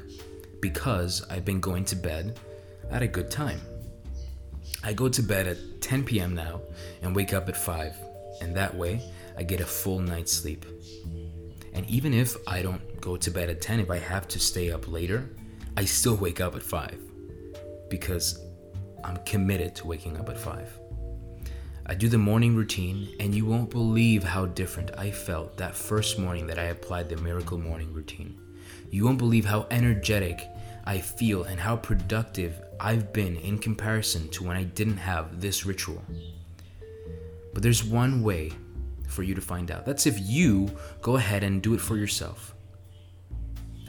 because 0.62 1.22
I've 1.28 1.44
been 1.44 1.60
going 1.60 1.84
to 1.84 1.96
bed 1.96 2.40
at 2.90 3.02
a 3.02 3.06
good 3.06 3.30
time. 3.30 3.60
I 4.82 4.94
go 4.94 5.10
to 5.10 5.22
bed 5.22 5.46
at 5.48 5.82
10 5.82 6.04
p.m. 6.04 6.34
now 6.34 6.62
and 7.02 7.14
wake 7.14 7.34
up 7.34 7.50
at 7.50 7.58
5, 7.58 8.11
and 8.42 8.54
that 8.56 8.74
way 8.74 9.00
I 9.38 9.44
get 9.44 9.60
a 9.60 9.64
full 9.64 10.00
night's 10.00 10.32
sleep. 10.32 10.66
And 11.72 11.88
even 11.88 12.12
if 12.12 12.36
I 12.46 12.60
don't 12.60 13.00
go 13.00 13.16
to 13.16 13.30
bed 13.30 13.48
at 13.48 13.62
10, 13.62 13.80
if 13.80 13.90
I 13.90 13.98
have 13.98 14.28
to 14.28 14.38
stay 14.38 14.70
up 14.70 14.88
later, 14.88 15.30
I 15.76 15.84
still 15.84 16.16
wake 16.16 16.40
up 16.40 16.54
at 16.54 16.62
5 16.62 16.98
because 17.88 18.38
I'm 19.04 19.16
committed 19.24 19.74
to 19.76 19.86
waking 19.86 20.18
up 20.18 20.28
at 20.28 20.38
5. 20.38 20.78
I 21.86 21.94
do 21.94 22.08
the 22.08 22.18
morning 22.18 22.54
routine, 22.54 23.08
and 23.18 23.34
you 23.34 23.44
won't 23.44 23.70
believe 23.70 24.22
how 24.22 24.46
different 24.46 24.90
I 24.96 25.10
felt 25.10 25.56
that 25.56 25.74
first 25.74 26.18
morning 26.18 26.46
that 26.46 26.58
I 26.58 26.64
applied 26.64 27.08
the 27.08 27.16
miracle 27.16 27.58
morning 27.58 27.92
routine. 27.92 28.38
You 28.90 29.04
won't 29.04 29.18
believe 29.18 29.44
how 29.44 29.66
energetic 29.70 30.46
I 30.84 30.98
feel 30.98 31.44
and 31.44 31.58
how 31.58 31.76
productive 31.76 32.60
I've 32.78 33.12
been 33.12 33.36
in 33.36 33.58
comparison 33.58 34.28
to 34.30 34.44
when 34.44 34.56
I 34.56 34.64
didn't 34.64 34.98
have 34.98 35.40
this 35.40 35.66
ritual. 35.66 36.02
But 37.52 37.62
there's 37.62 37.84
one 37.84 38.22
way 38.22 38.52
for 39.08 39.22
you 39.22 39.34
to 39.34 39.40
find 39.40 39.70
out. 39.70 39.84
That's 39.84 40.06
if 40.06 40.18
you 40.20 40.70
go 41.00 41.16
ahead 41.16 41.42
and 41.42 41.62
do 41.62 41.74
it 41.74 41.80
for 41.80 41.96
yourself. 41.96 42.54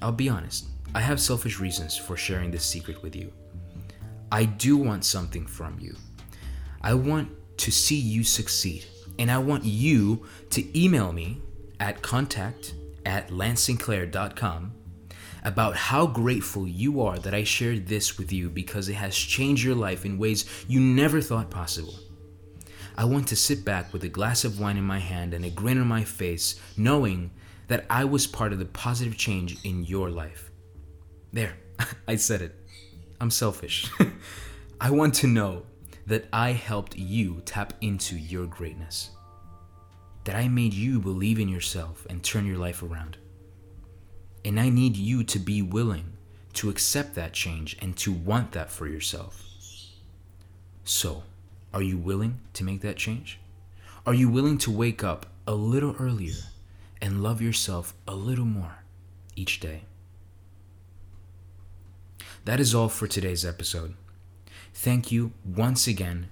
I'll 0.02 0.12
be 0.12 0.30
honest, 0.30 0.68
I 0.94 1.00
have 1.00 1.22
selfish 1.22 1.60
reasons 1.60 1.96
for 1.96 2.18
sharing 2.18 2.52
this 2.52 2.66
secret 2.66 3.02
with 3.02 3.16
you. 3.16 3.32
I 4.32 4.46
do 4.46 4.78
want 4.78 5.06
something 5.06 5.46
from 5.46 5.80
you. 5.80 5.96
I 6.82 6.94
want 6.94 7.30
to 7.58 7.72
see 7.72 7.96
you 7.96 8.24
succeed. 8.24 8.86
And 9.20 9.32
I 9.32 9.38
want 9.38 9.64
you 9.64 10.26
to 10.50 10.80
email 10.80 11.12
me 11.12 11.42
at 11.80 12.02
contact 12.02 12.74
at 13.06 13.30
lancesinclair.com 13.30 14.74
about 15.44 15.76
how 15.76 16.08
grateful 16.08 16.68
you 16.68 17.02
are 17.02 17.20
that 17.20 17.34
I 17.34 17.44
shared 17.44 17.88
this 17.88 18.18
with 18.18 18.32
you 18.32 18.50
because 18.50 18.90
it 18.90 18.96
has 18.96 19.16
changed 19.16 19.64
your 19.64 19.76
life 19.76 20.06
in 20.06 20.18
ways 20.18 20.46
you 20.68 20.80
never 20.80 21.22
thought 21.22 21.50
possible. 21.50 21.96
I 22.96 23.06
want 23.06 23.28
to 23.30 23.36
sit 23.36 23.66
back 23.66 23.92
with 23.92 24.04
a 24.04 24.10
glass 24.10 24.44
of 24.44 24.60
wine 24.60 24.78
in 24.78 24.84
my 24.84 25.00
hand 25.00 25.34
and 25.34 25.44
a 25.44 25.50
grin 25.50 25.80
on 25.80 25.88
my 25.88 26.04
face, 26.04 26.60
knowing 26.78 27.32
that 27.68 27.86
I 27.90 28.06
was 28.06 28.28
part 28.28 28.54
of 28.54 28.60
the 28.60 28.66
positive 28.66 29.18
change 29.18 29.64
in 29.64 29.84
your 29.84 30.10
life. 30.10 30.52
There, 31.32 31.58
I 32.08 32.16
said 32.18 32.42
it. 32.42 32.56
I'm 33.20 33.32
selfish. 33.32 33.90
I 34.82 34.92
want 34.92 35.16
to 35.16 35.28
know 35.28 35.64
that 36.06 36.28
I 36.34 36.52
helped 36.52 36.98
you 36.98 37.42
tap 37.46 37.74
into 37.82 38.18
your 38.18 38.46
greatness. 38.46 39.12
That 40.26 40.36
I 40.36 40.48
made 40.48 40.74
you 40.74 41.00
believe 41.00 41.40
in 41.40 41.50
yourself 41.50 42.06
and 42.10 42.24
turn 42.24 42.46
your 42.46 42.58
life 42.58 42.84
around. 42.84 43.18
And 44.46 44.60
I 44.60 44.70
need 44.70 44.98
you 44.98 45.24
to 45.24 45.40
be 45.40 45.62
willing 45.62 46.14
to 46.54 46.70
accept 46.70 47.16
that 47.16 47.34
change 47.34 47.78
and 47.82 47.98
to 47.98 48.12
want 48.12 48.52
that 48.52 48.70
for 48.70 48.88
yourself. 48.88 49.44
So, 50.84 51.24
are 51.74 51.82
you 51.82 51.98
willing 51.98 52.40
to 52.54 52.64
make 52.64 52.82
that 52.82 52.98
change? 52.98 53.40
Are 54.06 54.14
you 54.14 54.30
willing 54.30 54.58
to 54.60 54.72
wake 54.72 55.04
up 55.04 55.26
a 55.48 55.56
little 55.56 55.96
earlier 56.00 56.36
and 57.02 57.24
love 57.24 57.42
yourself 57.42 57.94
a 58.08 58.16
little 58.16 58.46
more 58.46 58.84
each 59.36 59.60
day? 59.60 59.84
That 62.46 62.60
is 62.60 62.76
all 62.76 62.90
for 62.90 63.08
today's 63.08 63.46
episode. 63.46 63.96
Thank 64.74 65.12
you 65.12 65.32
once 65.46 65.88
again 65.88 66.28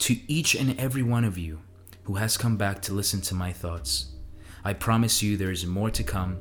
to 0.00 0.18
each 0.28 0.54
and 0.54 0.78
every 0.78 1.02
one 1.02 1.24
of 1.24 1.38
you 1.38 1.60
who 2.04 2.14
has 2.14 2.36
come 2.36 2.56
back 2.56 2.82
to 2.82 2.92
listen 2.92 3.20
to 3.22 3.34
my 3.34 3.52
thoughts. 3.52 4.12
I 4.64 4.74
promise 4.74 5.22
you 5.22 5.36
there 5.36 5.50
is 5.50 5.66
more 5.66 5.90
to 5.90 6.02
come. 6.02 6.38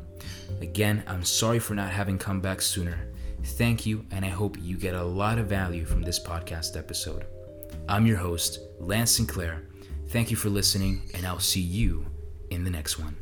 Again, 0.61 1.03
I'm 1.07 1.23
sorry 1.23 1.59
for 1.59 1.73
not 1.73 1.91
having 1.91 2.17
come 2.17 2.41
back 2.41 2.61
sooner. 2.61 3.07
Thank 3.43 3.85
you, 3.85 4.05
and 4.11 4.23
I 4.23 4.29
hope 4.29 4.57
you 4.61 4.77
get 4.77 4.93
a 4.93 5.03
lot 5.03 5.37
of 5.37 5.47
value 5.47 5.85
from 5.85 6.01
this 6.01 6.19
podcast 6.19 6.77
episode. 6.77 7.25
I'm 7.88 8.05
your 8.05 8.17
host, 8.17 8.59
Lance 8.79 9.12
Sinclair. 9.12 9.67
Thank 10.09 10.31
you 10.31 10.38
for 10.38 10.49
listening, 10.49 11.01
and 11.13 11.25
I'll 11.25 11.39
see 11.39 11.62
you 11.62 12.05
in 12.49 12.63
the 12.63 12.69
next 12.69 12.99
one. 12.99 13.15